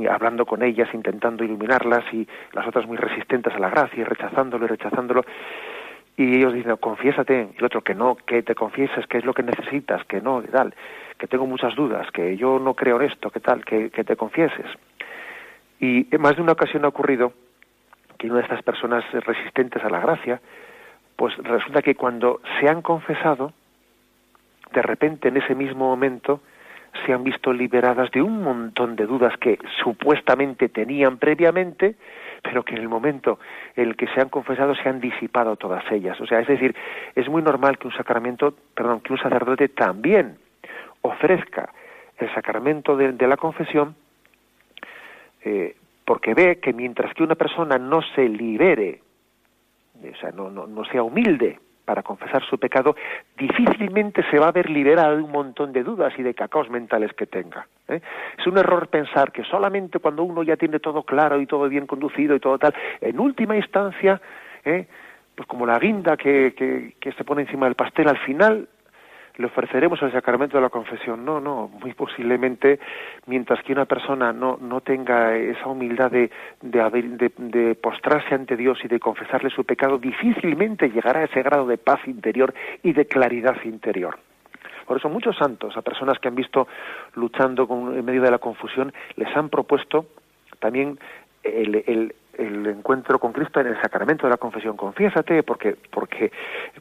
hablando 0.06 0.46
con 0.46 0.64
ellas, 0.64 0.90
intentando 0.94 1.46
iluminarlas, 1.46 2.04
y 2.12 2.28
las 2.52 2.68
otras 2.68 2.86
muy 2.88 2.98
resistentes 2.98 3.54
a 3.56 3.60
la 3.60 3.70
gracia 3.70 4.02
y 4.02 4.04
rechazándolo 4.04 4.66
y 4.66 4.68
rechazándolo 4.68 5.24
y 6.18 6.36
ellos 6.38 6.54
dicen, 6.54 6.76
confiésate, 6.78 7.50
y 7.54 7.58
el 7.58 7.66
otro 7.66 7.82
que 7.82 7.94
no, 7.94 8.16
que 8.16 8.42
te 8.44 8.56
confieses, 8.56 9.06
que 9.08 9.20
es 9.20 9.26
lo 9.26 9.34
que 9.34 9.44
necesitas, 9.44 10.04
que 10.06 10.20
no, 10.20 10.42
que 10.42 10.50
tal 10.50 10.74
que 11.18 11.28
tengo 11.28 11.46
muchas 11.46 11.76
dudas, 11.76 12.10
que 12.12 12.38
yo 12.38 12.60
no 12.60 12.74
creo 12.74 12.98
en 13.02 13.10
esto, 13.10 13.30
que 13.30 13.40
tal, 13.40 13.66
que, 13.66 13.90
te 13.90 14.16
confieses. 14.16 14.66
Y 15.80 16.08
más 16.20 16.36
de 16.36 16.42
una 16.42 16.54
ocasión 16.54 16.86
ha 16.86 16.90
ocurrido 16.90 17.34
que 18.18 18.28
una 18.28 18.38
de 18.38 18.44
estas 18.44 18.64
personas 18.64 19.04
resistentes 19.12 19.84
a 19.84 19.90
la 19.90 20.00
gracia, 20.00 20.40
pues 21.16 21.36
resulta 21.38 21.82
que 21.82 21.96
cuando 21.96 22.42
se 22.60 22.70
han 22.70 22.82
confesado, 22.82 23.54
de 24.74 24.82
repente 24.82 25.30
en 25.30 25.38
ese 25.38 25.56
mismo 25.56 25.88
momento 25.88 26.42
se 27.06 27.14
han 27.14 27.24
visto 27.24 27.54
liberadas 27.54 28.10
de 28.12 28.22
un 28.22 28.44
montón 28.44 28.96
de 28.96 29.06
dudas 29.06 29.36
que 29.38 29.60
supuestamente 29.84 30.70
tenían 30.70 31.18
previamente, 31.18 31.96
pero 32.48 32.64
que 32.64 32.76
en 32.76 32.82
el 32.82 32.88
momento 32.88 33.40
en 33.76 33.90
el 33.90 33.96
que 33.98 34.08
se 34.08 34.22
han 34.22 34.30
confesado 34.30 34.74
se 34.74 34.88
han 34.88 35.02
disipado 35.02 35.58
todas 35.58 35.84
ellas. 35.92 36.20
O 36.22 36.26
sea, 36.26 36.40
es 36.40 36.48
decir, 36.48 36.74
es 37.14 37.28
muy 37.28 37.42
normal 37.42 37.78
que 37.78 37.88
un 37.88 37.94
sacramento, 37.94 38.54
perdón, 38.74 39.02
que 39.02 39.12
un 39.12 39.20
sacerdote 39.20 39.68
también 39.70 40.38
ofrezca 41.02 41.70
el 42.18 42.34
sacramento 42.34 42.96
de, 42.96 43.28
la 43.28 43.38
confesión, 43.38 43.96
eh, 45.44 45.76
porque 46.06 46.34
ve 46.34 46.60
que 46.60 46.74
mientras 46.74 47.14
que 47.14 47.24
una 47.24 47.36
persona 47.36 47.78
no 47.78 48.02
se 48.16 48.28
libere, 48.30 49.02
o 50.02 50.16
sea, 50.16 50.32
no, 50.32 50.50
no, 50.50 50.86
sea 50.86 51.04
humilde 51.04 51.60
para 51.88 52.04
confesar 52.04 52.44
su 52.44 52.58
pecado, 52.60 52.98
difícilmente 53.38 54.22
se 54.30 54.38
va 54.38 54.50
a 54.50 54.52
ver 54.52 54.70
liberada 54.70 55.16
de 55.16 55.24
un 55.24 55.32
montón 55.32 55.72
de 55.72 55.84
dudas 55.84 56.14
y 56.18 56.22
de 56.22 56.34
cacaos 56.34 56.70
mentales 56.70 57.14
que 57.14 57.28
tenga. 57.28 57.66
¿eh? 57.88 58.02
Es 58.38 58.46
un 58.46 58.58
error 58.58 58.90
pensar 58.90 59.32
que 59.32 59.46
solamente 59.46 60.00
cuando 60.00 60.24
uno 60.24 60.44
ya 60.44 60.58
tiene 60.58 60.82
todo 60.82 61.04
claro 61.04 61.40
y 61.40 61.46
todo 61.46 61.70
bien 61.70 61.88
conducido 61.88 62.36
y 62.36 62.42
todo 62.42 62.60
tal, 62.60 62.74
en 63.00 63.18
última 63.18 63.56
instancia, 63.56 64.20
¿eh? 64.66 64.86
pues 65.34 65.48
como 65.48 65.66
la 65.66 65.80
guinda 65.80 66.18
que, 66.18 66.54
que, 66.58 66.96
que 67.00 67.14
se 67.14 67.24
pone 67.24 67.44
encima 67.44 67.68
del 67.68 67.76
pastel, 67.76 68.10
al 68.10 68.18
final 68.18 68.68
le 69.38 69.46
ofreceremos 69.46 70.02
el 70.02 70.12
sacramento 70.12 70.58
de 70.58 70.64
la 70.64 70.70
confesión. 70.70 71.24
No, 71.24 71.40
no, 71.40 71.70
muy 71.82 71.94
posiblemente, 71.94 72.80
mientras 73.28 73.64
que 73.64 73.72
una 73.72 73.86
persona 73.86 74.34
no, 74.34 74.58
no 74.60 74.82
tenga 74.82 75.36
esa 75.36 75.68
humildad 75.68 76.12
de, 76.12 76.32
de, 76.62 77.32
de, 77.38 77.76
postrarse 77.76 78.34
ante 78.34 78.58
Dios 78.58 78.80
y 78.84 78.88
de 78.88 79.00
confesarle 79.00 79.50
su 79.50 79.64
pecado, 79.64 79.98
difícilmente 79.98 80.90
llegará 80.90 81.22
a 81.22 81.26
ese 81.26 81.44
grado 81.44 81.68
de 81.68 81.78
paz 81.78 82.00
interior 82.08 82.54
y 82.84 82.94
de 82.94 83.06
claridad 83.06 83.58
interior. 83.64 84.18
Por 84.86 84.98
eso 84.98 85.10
muchos 85.10 85.38
santos, 85.38 85.76
a 85.76 85.82
personas 85.82 86.18
que 86.18 86.30
han 86.30 86.36
visto 86.36 86.68
luchando 87.16 87.68
con, 87.68 87.96
en 87.96 88.06
medio 88.06 88.22
de 88.22 88.32
la 88.32 88.40
confusión, 88.40 88.94
les 89.18 89.36
han 89.36 89.50
propuesto 89.50 90.08
también 90.60 90.98
el, 91.44 91.84
el, 91.86 92.16
el 92.38 92.66
encuentro 92.68 93.20
con 93.20 93.34
Cristo 93.34 93.60
en 93.60 93.68
el 93.68 93.82
sacramento 93.82 94.26
de 94.26 94.32
la 94.32 94.38
confesión. 94.38 94.78
Confiésate, 94.78 95.44
porque, 95.44 95.76
porque, 95.92 96.32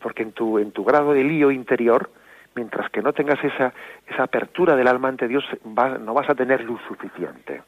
porque 0.00 0.22
en 0.22 0.32
tu, 0.32 0.59
en 0.59 0.70
tu 0.70 0.84
grado 0.84 1.12
de 1.12 1.24
lío 1.24 1.50
interior, 1.50 2.09
mientras 2.57 2.90
que 2.90 3.02
no 3.02 3.12
tengas 3.12 3.42
esa, 3.44 3.72
esa 4.07 4.24
apertura 4.24 4.74
del 4.74 4.88
alma 4.88 5.09
ante 5.09 5.28
Dios, 5.28 5.44
no 5.64 6.14
vas 6.14 6.28
a 6.28 6.34
tener 6.34 6.64
luz 6.64 6.80
suficiente. 6.88 7.62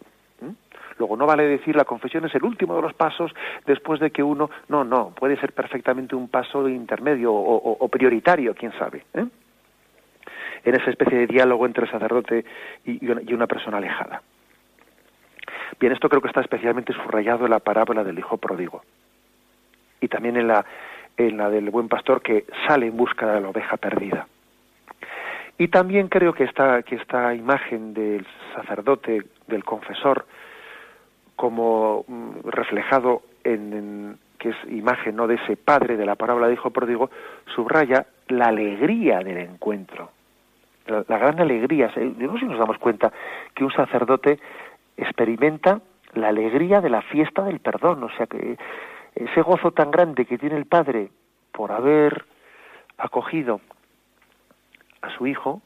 Luego, 0.99 1.17
no 1.17 1.27
vale 1.27 1.45
decir 1.45 1.77
la 1.77 1.85
confesión 1.85 2.25
es 2.25 2.35
el 2.35 2.43
último 2.43 2.75
de 2.75 2.83
los 2.83 2.93
pasos 2.95 3.33
después 3.67 4.01
de 4.01 4.11
que 4.11 4.23
uno. 4.23 4.51
No, 4.69 4.83
no, 4.83 5.11
puede 5.11 5.37
ser 5.37 5.53
perfectamente 5.53 6.17
un 6.17 6.29
paso 6.29 6.69
intermedio 6.69 7.33
o, 7.33 7.89
prioritario, 7.89 8.53
quién 8.55 8.73
sabe. 8.73 9.05
¿eh? 9.15 9.27
En 10.65 10.75
esa 10.75 10.91
especie 10.91 11.19
de 11.19 11.27
diálogo 11.29 11.67
entre 11.67 11.85
el 11.85 11.91
sacerdote 11.91 12.45
y, 12.85 12.99
y 13.07 13.33
una 13.33 13.47
persona 13.47 13.77
alejada. 13.77 14.23
Bien, 15.79 15.93
esto 15.93 16.09
creo 16.09 16.21
que 16.21 16.29
está 16.29 16.41
especialmente 16.41 16.93
subrayado 16.93 17.45
en 17.45 17.53
la 17.53 17.61
parábola 17.61 18.03
del 18.03 18.19
hijo 18.19 18.37
pródigo. 18.37 18.83
Y 20.01 20.09
también 20.09 20.37
en 20.37 20.49
la, 20.49 20.65
en 21.17 21.37
la 21.37 21.49
del 21.49 21.71
buen 21.71 21.89
pastor 21.89 22.23
que 22.23 22.45
sale 22.67 22.87
en 22.87 22.97
busca 22.97 23.33
de 23.35 23.41
la 23.41 23.49
oveja 23.49 23.77
perdida. 23.77 24.27
Y 25.59 25.69
también 25.69 26.09
creo 26.09 26.33
que 26.33 26.45
esta, 26.45 26.83
que 26.85 26.95
esta 26.95 27.35
imagen 27.35 27.93
del 27.93 28.25
sacerdote, 28.55 29.25
del 29.49 29.65
confesor, 29.65 30.25
como 31.35 32.05
mm, 32.07 32.49
reflejado 32.49 33.23
en, 33.43 34.19
que 34.39 34.51
es 34.51 34.57
imagen 34.69 35.17
no 35.17 35.27
de 35.27 35.35
ese 35.35 35.57
padre 35.57 35.97
de 35.97 36.07
la 36.07 36.15
parábola 36.15 36.47
de 36.47 36.55
hijo 36.55 36.71
pródigo, 36.71 37.11
subraya 37.55 38.07
la 38.29 38.47
alegría 38.47 39.19
del 39.19 39.39
encuentro. 39.39 40.11
La, 40.87 41.19
gran 41.19 41.41
alegría. 41.41 41.93
No 41.97 42.35
sé 42.35 42.41
si 42.41 42.47
nos 42.47 42.59
damos 42.59 42.79
cuenta 42.79 43.13
que 43.55 43.65
un 43.65 43.73
sacerdote 43.73 44.39
experimenta 44.97 45.81
la 46.15 46.29
alegría 46.29 46.81
de 46.81 46.89
la 46.89 47.03
fiesta 47.03 47.43
del 47.43 47.61
perdón. 47.61 48.05
O 48.05 48.11
sea 48.17 48.27
que 48.27 48.57
ese 49.15 49.43
gozo 49.43 49.73
tan 49.73 49.91
grande 49.91 50.25
que 50.25 50.39
tiene 50.39 50.57
el 50.57 50.67
padre 50.67 51.11
por 51.53 51.73
haber 51.73 52.25
acogido 52.97 53.61
a 55.03 55.11
su 55.17 55.27
hijo, 55.27 55.63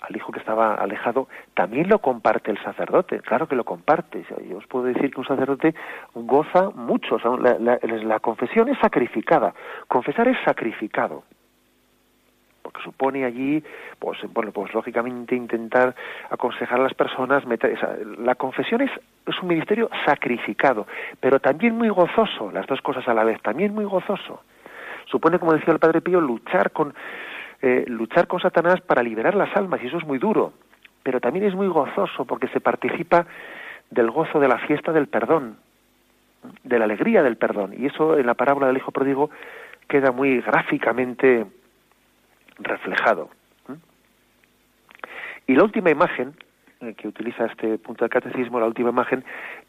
al 0.00 0.16
hijo 0.16 0.32
que 0.32 0.38
estaba 0.38 0.74
alejado, 0.74 1.28
también 1.54 1.88
lo 1.88 1.98
comparte 1.98 2.50
el 2.50 2.62
sacerdote, 2.62 3.20
claro 3.20 3.46
que 3.46 3.56
lo 3.56 3.64
comparte. 3.64 4.24
Yo 4.48 4.58
os 4.58 4.66
puedo 4.66 4.86
decir 4.86 5.12
que 5.12 5.20
un 5.20 5.26
sacerdote 5.26 5.74
goza 6.14 6.70
mucho, 6.70 7.18
la, 7.38 8.20
confesión 8.20 8.68
es 8.68 8.78
sacrificada, 8.78 9.54
confesar 9.88 10.28
es 10.28 10.38
sacrificado, 10.44 11.24
porque 12.62 12.82
supone 12.82 13.24
allí, 13.24 13.62
pues, 13.98 14.18
bueno, 14.32 14.52
pues 14.52 14.72
lógicamente 14.72 15.34
intentar 15.34 15.94
aconsejar 16.30 16.80
a 16.80 16.84
las 16.84 16.94
personas, 16.94 17.42
la 18.18 18.34
confesión 18.36 18.80
es, 18.80 18.90
es 19.26 19.42
un 19.42 19.48
ministerio 19.48 19.90
sacrificado, 20.06 20.86
pero 21.20 21.40
también 21.40 21.76
muy 21.76 21.90
gozoso, 21.90 22.50
las 22.52 22.66
dos 22.66 22.80
cosas 22.80 23.06
a 23.06 23.14
la 23.14 23.24
vez, 23.24 23.40
también 23.42 23.74
muy 23.74 23.84
gozoso. 23.84 24.42
Supone, 25.06 25.38
como 25.38 25.52
decía 25.52 25.72
el 25.72 25.80
Padre 25.80 26.00
Pío, 26.00 26.20
luchar 26.20 26.70
con 26.70 26.94
eh, 27.62 27.84
luchar 27.86 28.26
con 28.26 28.40
Satanás 28.40 28.80
para 28.80 29.02
liberar 29.02 29.34
las 29.34 29.54
almas, 29.56 29.82
y 29.82 29.86
eso 29.86 29.98
es 29.98 30.06
muy 30.06 30.18
duro, 30.18 30.52
pero 31.02 31.20
también 31.20 31.46
es 31.46 31.54
muy 31.54 31.68
gozoso 31.68 32.24
porque 32.24 32.48
se 32.48 32.60
participa 32.60 33.26
del 33.90 34.10
gozo 34.10 34.40
de 34.40 34.48
la 34.48 34.58
fiesta 34.58 34.92
del 34.92 35.08
perdón, 35.08 35.56
de 36.64 36.78
la 36.78 36.84
alegría 36.84 37.22
del 37.22 37.36
perdón, 37.36 37.74
y 37.76 37.86
eso 37.86 38.18
en 38.18 38.26
la 38.26 38.34
parábola 38.34 38.66
del 38.66 38.78
Hijo 38.78 38.92
Pródigo 38.92 39.30
queda 39.88 40.12
muy 40.12 40.40
gráficamente 40.40 41.46
reflejado. 42.58 43.30
Y 45.46 45.54
la 45.54 45.64
última 45.64 45.90
imagen 45.90 46.34
que 46.96 47.08
utiliza 47.08 47.44
este 47.44 47.76
punto 47.78 48.04
del 48.04 48.10
catecismo, 48.10 48.58
la 48.58 48.66
última 48.66 48.88
imagen, 48.88 49.22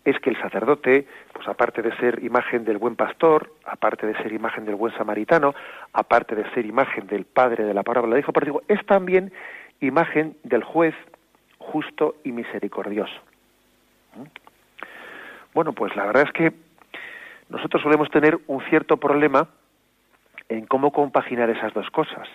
es 0.06 0.18
que 0.20 0.30
el 0.30 0.40
sacerdote, 0.40 1.08
pues 1.34 1.48
aparte 1.48 1.82
de 1.82 1.96
ser 1.98 2.24
imagen 2.24 2.64
del 2.64 2.78
buen 2.78 2.96
pastor, 2.96 3.54
aparte 3.66 4.08
de 4.08 4.16
ser 4.22 4.32
imagen 4.32 4.66
del 4.66 4.76
buen 4.76 4.96
samaritano, 4.96 5.54
aparte 5.92 6.36
de 6.36 6.50
ser 6.52 6.66
imagen 6.66 7.08
del 7.08 7.26
padre 7.26 7.66
de 7.66 7.74
la 7.74 7.84
parábola 7.84 8.16
de 8.16 8.22
hijo 8.22 8.32
pródigo, 8.32 8.62
es 8.70 8.86
también 8.86 9.34
imagen 9.82 10.38
del 10.44 10.64
juez 10.64 10.96
justo 11.58 12.16
y 12.24 12.32
misericordioso. 12.32 13.20
¿Mm? 14.16 14.24
Bueno, 15.54 15.74
pues 15.74 15.94
la 15.98 16.06
verdad 16.06 16.24
es 16.24 16.32
que 16.32 16.54
nosotros 17.50 17.84
solemos 17.84 18.10
tener 18.10 18.40
un 18.48 18.62
cierto 18.70 18.96
problema 18.96 19.50
en 20.48 20.66
cómo 20.66 20.92
compaginar 20.94 21.50
esas 21.50 21.74
dos 21.74 21.90
cosas 21.90 22.28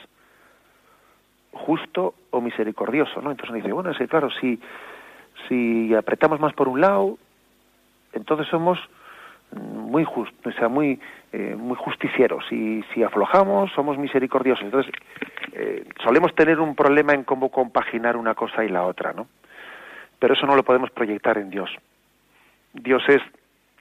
justo 1.57 2.15
o 2.31 2.41
misericordioso, 2.41 3.21
¿no? 3.21 3.31
Entonces 3.31 3.51
uno 3.51 3.59
dice, 3.59 3.73
bueno, 3.73 3.95
sí, 3.95 4.07
claro, 4.07 4.31
si, 4.41 4.61
si 5.49 5.95
apretamos 5.95 6.41
más 6.41 6.53
por 6.53 6.69
un 6.69 6.81
lado, 6.81 7.19
entonces 8.13 8.47
somos 8.49 8.79
muy 9.53 10.05
justos, 10.05 10.55
o 10.55 10.59
sea, 10.59 10.69
muy, 10.69 11.01
eh, 11.33 11.55
muy 11.57 11.77
justicieros. 11.77 12.45
Y 12.51 12.83
si 12.93 13.03
aflojamos, 13.03 13.71
somos 13.73 13.99
misericordiosos. 13.99 14.65
Entonces, 14.65 14.93
eh, 15.53 15.85
solemos 16.03 16.35
tener 16.35 16.61
un 16.61 16.75
problema 16.75 17.15
en 17.15 17.25
cómo 17.25 17.51
compaginar 17.51 18.17
una 18.17 18.35
cosa 18.35 18.65
y 18.65 18.69
la 18.69 18.85
otra, 18.85 19.13
¿no? 19.13 19.29
Pero 20.19 20.35
eso 20.35 20.47
no 20.47 20.57
lo 20.57 20.65
podemos 20.65 20.91
proyectar 20.91 21.39
en 21.39 21.51
Dios. 21.51 21.71
Dios 22.73 23.03
es 23.09 23.23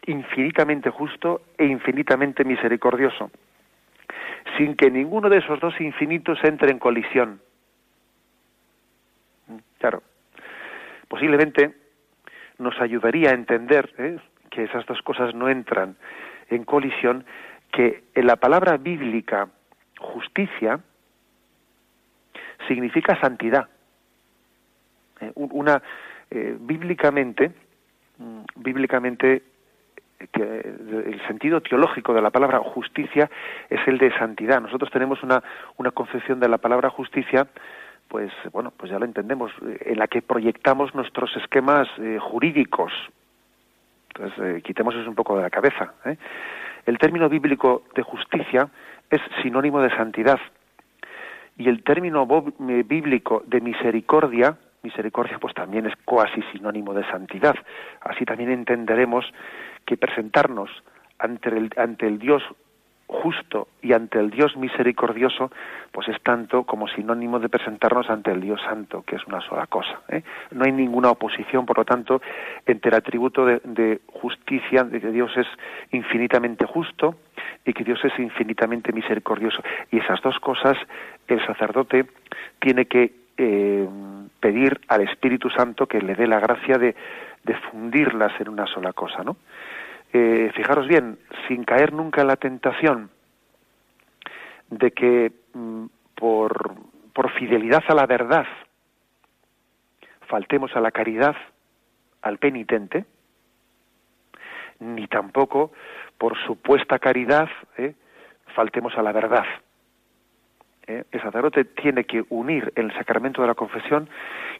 infinitamente 0.05 0.89
justo 0.89 1.41
e 1.57 1.65
infinitamente 1.65 2.43
misericordioso, 2.43 3.31
sin 4.57 4.75
que 4.75 4.91
ninguno 4.91 5.29
de 5.29 5.39
esos 5.39 5.59
dos 5.59 5.79
infinitos 5.81 6.37
entre 6.43 6.71
en 6.71 6.79
colisión. 6.79 7.41
Claro. 9.79 10.03
Posiblemente 11.07 11.73
nos 12.57 12.79
ayudaría 12.79 13.31
a 13.31 13.33
entender 13.33 13.93
¿eh? 13.97 14.17
que 14.49 14.63
esas 14.63 14.85
dos 14.85 15.01
cosas 15.01 15.35
no 15.35 15.49
entran 15.49 15.95
en 16.49 16.63
colisión, 16.63 17.25
que 17.71 18.03
en 18.13 18.27
la 18.27 18.37
palabra 18.37 18.77
bíblica 18.77 19.49
justicia 19.99 20.79
significa 22.67 23.19
santidad. 23.19 23.67
Eh, 25.21 25.31
una 25.35 25.81
eh, 26.31 26.55
bíblicamente, 26.59 27.51
mm, 28.17 28.41
bíblicamente 28.55 29.43
que 30.31 30.41
el 30.41 31.21
sentido 31.27 31.61
teológico 31.61 32.13
de 32.13 32.21
la 32.21 32.29
palabra 32.29 32.59
justicia 32.59 33.29
es 33.69 33.85
el 33.87 33.97
de 33.97 34.17
santidad. 34.17 34.61
Nosotros 34.61 34.89
tenemos 34.89 35.21
una, 35.23 35.43
una 35.77 35.91
concepción 35.91 36.39
de 36.39 36.47
la 36.47 36.57
palabra 36.57 36.89
justicia 36.89 37.47
pues 38.07 38.31
bueno, 38.51 38.71
pues 38.75 38.91
ya 38.91 38.99
lo 38.99 39.05
entendemos, 39.05 39.51
eh, 39.65 39.77
en 39.87 39.99
la 39.99 40.07
que 40.07 40.21
proyectamos 40.21 40.93
nuestros 40.95 41.35
esquemas 41.37 41.87
eh, 41.97 42.17
jurídicos. 42.19 42.91
Entonces, 44.09 44.39
eh, 44.43 44.61
quitemos 44.61 44.95
eso 44.95 45.09
un 45.09 45.15
poco 45.15 45.35
de 45.35 45.43
la 45.43 45.49
cabeza. 45.49 45.93
El 46.85 46.97
término 46.97 47.27
bíblico 47.27 47.83
de 47.95 48.03
justicia 48.03 48.69
es 49.09 49.21
sinónimo 49.41 49.81
de 49.81 49.89
santidad. 49.89 50.39
Y 51.57 51.69
el 51.69 51.83
término 51.83 52.25
bíblico 52.57 53.43
de 53.47 53.61
misericordia, 53.61 54.57
misericordia 54.83 55.39
pues 55.39 55.53
también 55.53 55.85
es 55.85 55.93
cuasi 56.03 56.41
sinónimo 56.51 56.93
de 56.93 57.05
santidad. 57.05 57.55
Así 58.01 58.25
también 58.25 58.51
entenderemos 58.51 59.25
que 59.85 59.97
presentarnos 59.97 60.69
ante 61.17 61.49
el, 61.49 61.69
ante 61.77 62.07
el 62.07 62.19
Dios 62.19 62.43
justo 63.07 63.67
y 63.81 63.93
ante 63.93 64.19
el 64.19 64.31
Dios 64.31 64.57
misericordioso, 64.57 65.51
pues 65.91 66.07
es 66.07 66.21
tanto 66.21 66.63
como 66.63 66.87
sinónimo 66.87 67.39
de 67.39 67.49
presentarnos 67.49 68.09
ante 68.09 68.31
el 68.31 68.41
Dios 68.41 68.61
santo, 68.61 69.03
que 69.03 69.15
es 69.15 69.25
una 69.27 69.41
sola 69.41 69.67
cosa. 69.67 70.01
¿eh? 70.09 70.23
No 70.51 70.65
hay 70.65 70.71
ninguna 70.71 71.11
oposición, 71.11 71.65
por 71.65 71.77
lo 71.77 71.85
tanto, 71.85 72.21
entre 72.65 72.89
el 72.89 72.95
atributo 72.95 73.45
de, 73.45 74.01
justicia, 74.07 74.83
de 74.83 74.99
que 74.99 75.11
Dios 75.11 75.31
es 75.37 75.47
infinitamente 75.91 76.65
justo 76.65 77.15
y 77.63 77.73
que 77.73 77.83
Dios 77.83 78.03
es 78.03 78.17
infinitamente 78.17 78.91
misericordioso. 78.91 79.61
Y 79.91 79.99
esas 79.99 80.21
dos 80.21 80.39
cosas 80.39 80.77
el 81.27 81.45
sacerdote 81.45 82.05
tiene 82.59 82.85
que 82.85 83.13
eh, 83.37 83.87
pedir 84.39 84.79
al 84.87 85.01
Espíritu 85.01 85.49
Santo 85.49 85.85
que 85.85 86.01
le 86.01 86.15
dé 86.15 86.25
la 86.27 86.39
gracia 86.39 86.77
de, 86.77 86.95
de 87.43 87.55
fundirlas 87.55 88.33
en 88.39 88.49
una 88.49 88.65
sola 88.65 88.93
cosa, 88.93 89.23
¿no? 89.23 89.37
Fijaros 90.53 90.87
bien, 90.87 91.19
sin 91.47 91.63
caer 91.65 91.91
nunca 91.91 92.21
en 92.21 92.27
la 92.27 92.37
tentación 92.37 93.09
de 94.69 94.91
que 94.91 95.31
mm, 95.53 95.85
por, 96.15 96.75
por 97.13 97.31
fidelidad 97.31 97.83
a 97.87 97.93
la 97.93 98.05
verdad 98.05 98.45
faltemos 100.27 100.75
a 100.75 100.81
la 100.81 100.91
caridad 100.91 101.35
al 102.21 102.37
penitente, 102.37 103.05
ni 104.79 105.07
tampoco 105.07 105.71
por 106.17 106.37
supuesta 106.45 106.99
caridad 106.99 107.49
eh, 107.77 107.93
faltemos 108.55 108.97
a 108.97 109.03
la 109.03 109.11
verdad. 109.11 109.45
Eh, 110.87 111.03
el 111.11 111.21
sacerdote 111.21 111.65
tiene 111.65 112.05
que 112.05 112.23
unir 112.29 112.71
el 112.75 112.93
sacramento 112.93 113.41
de 113.41 113.47
la 113.47 113.55
confesión 113.55 114.09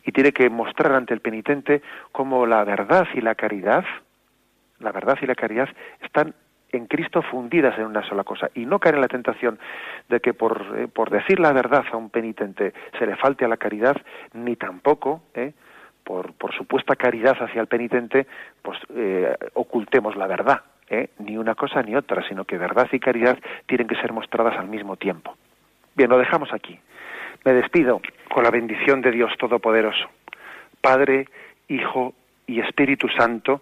y 0.03 0.11
tiene 0.11 0.31
que 0.31 0.49
mostrar 0.49 0.93
ante 0.93 1.13
el 1.13 1.21
penitente 1.21 1.81
cómo 2.11 2.45
la 2.45 2.63
verdad 2.63 3.07
y 3.13 3.21
la 3.21 3.35
caridad 3.35 3.85
la 4.79 4.91
verdad 4.91 5.17
y 5.21 5.25
la 5.25 5.35
caridad 5.35 5.69
están 6.01 6.33
en 6.71 6.87
Cristo 6.87 7.21
fundidas 7.21 7.77
en 7.77 7.85
una 7.85 8.07
sola 8.07 8.23
cosa 8.23 8.49
y 8.53 8.65
no 8.65 8.79
caer 8.79 8.95
en 8.95 9.01
la 9.01 9.07
tentación 9.07 9.59
de 10.09 10.19
que 10.19 10.33
por, 10.33 10.65
eh, 10.77 10.87
por 10.87 11.09
decir 11.09 11.39
la 11.39 11.53
verdad 11.53 11.85
a 11.91 11.97
un 11.97 12.09
penitente 12.09 12.73
se 12.97 13.05
le 13.05 13.15
falte 13.15 13.45
a 13.45 13.47
la 13.47 13.57
caridad, 13.57 13.95
ni 14.33 14.55
tampoco 14.55 15.23
eh, 15.33 15.53
por, 16.03 16.33
por 16.33 16.53
supuesta 16.53 16.95
caridad 16.95 17.37
hacia 17.39 17.61
el 17.61 17.67
penitente 17.67 18.27
pues 18.61 18.77
eh, 18.95 19.35
ocultemos 19.53 20.15
la 20.15 20.27
verdad, 20.27 20.61
ni 21.17 21.35
una 21.35 21.55
cosa 21.55 21.81
ni 21.81 21.95
otra, 21.95 22.27
sino 22.27 22.45
que 22.45 22.57
verdad 22.57 22.87
y 22.91 22.99
caridad 22.99 23.39
tienen 23.65 23.87
que 23.87 23.95
ser 23.95 24.13
mostradas 24.13 24.55
al 24.57 24.67
mismo 24.67 24.97
tiempo. 24.97 25.35
Bien, 25.95 26.09
lo 26.09 26.19
dejamos 26.19 26.53
aquí. 26.53 26.79
Me 27.43 27.53
despido 27.53 28.01
con 28.29 28.43
la 28.43 28.51
bendición 28.51 29.01
de 29.01 29.11
Dios 29.11 29.31
Todopoderoso, 29.39 30.07
Padre, 30.81 31.27
Hijo 31.67 32.13
y 32.45 32.59
Espíritu 32.59 33.07
Santo, 33.09 33.61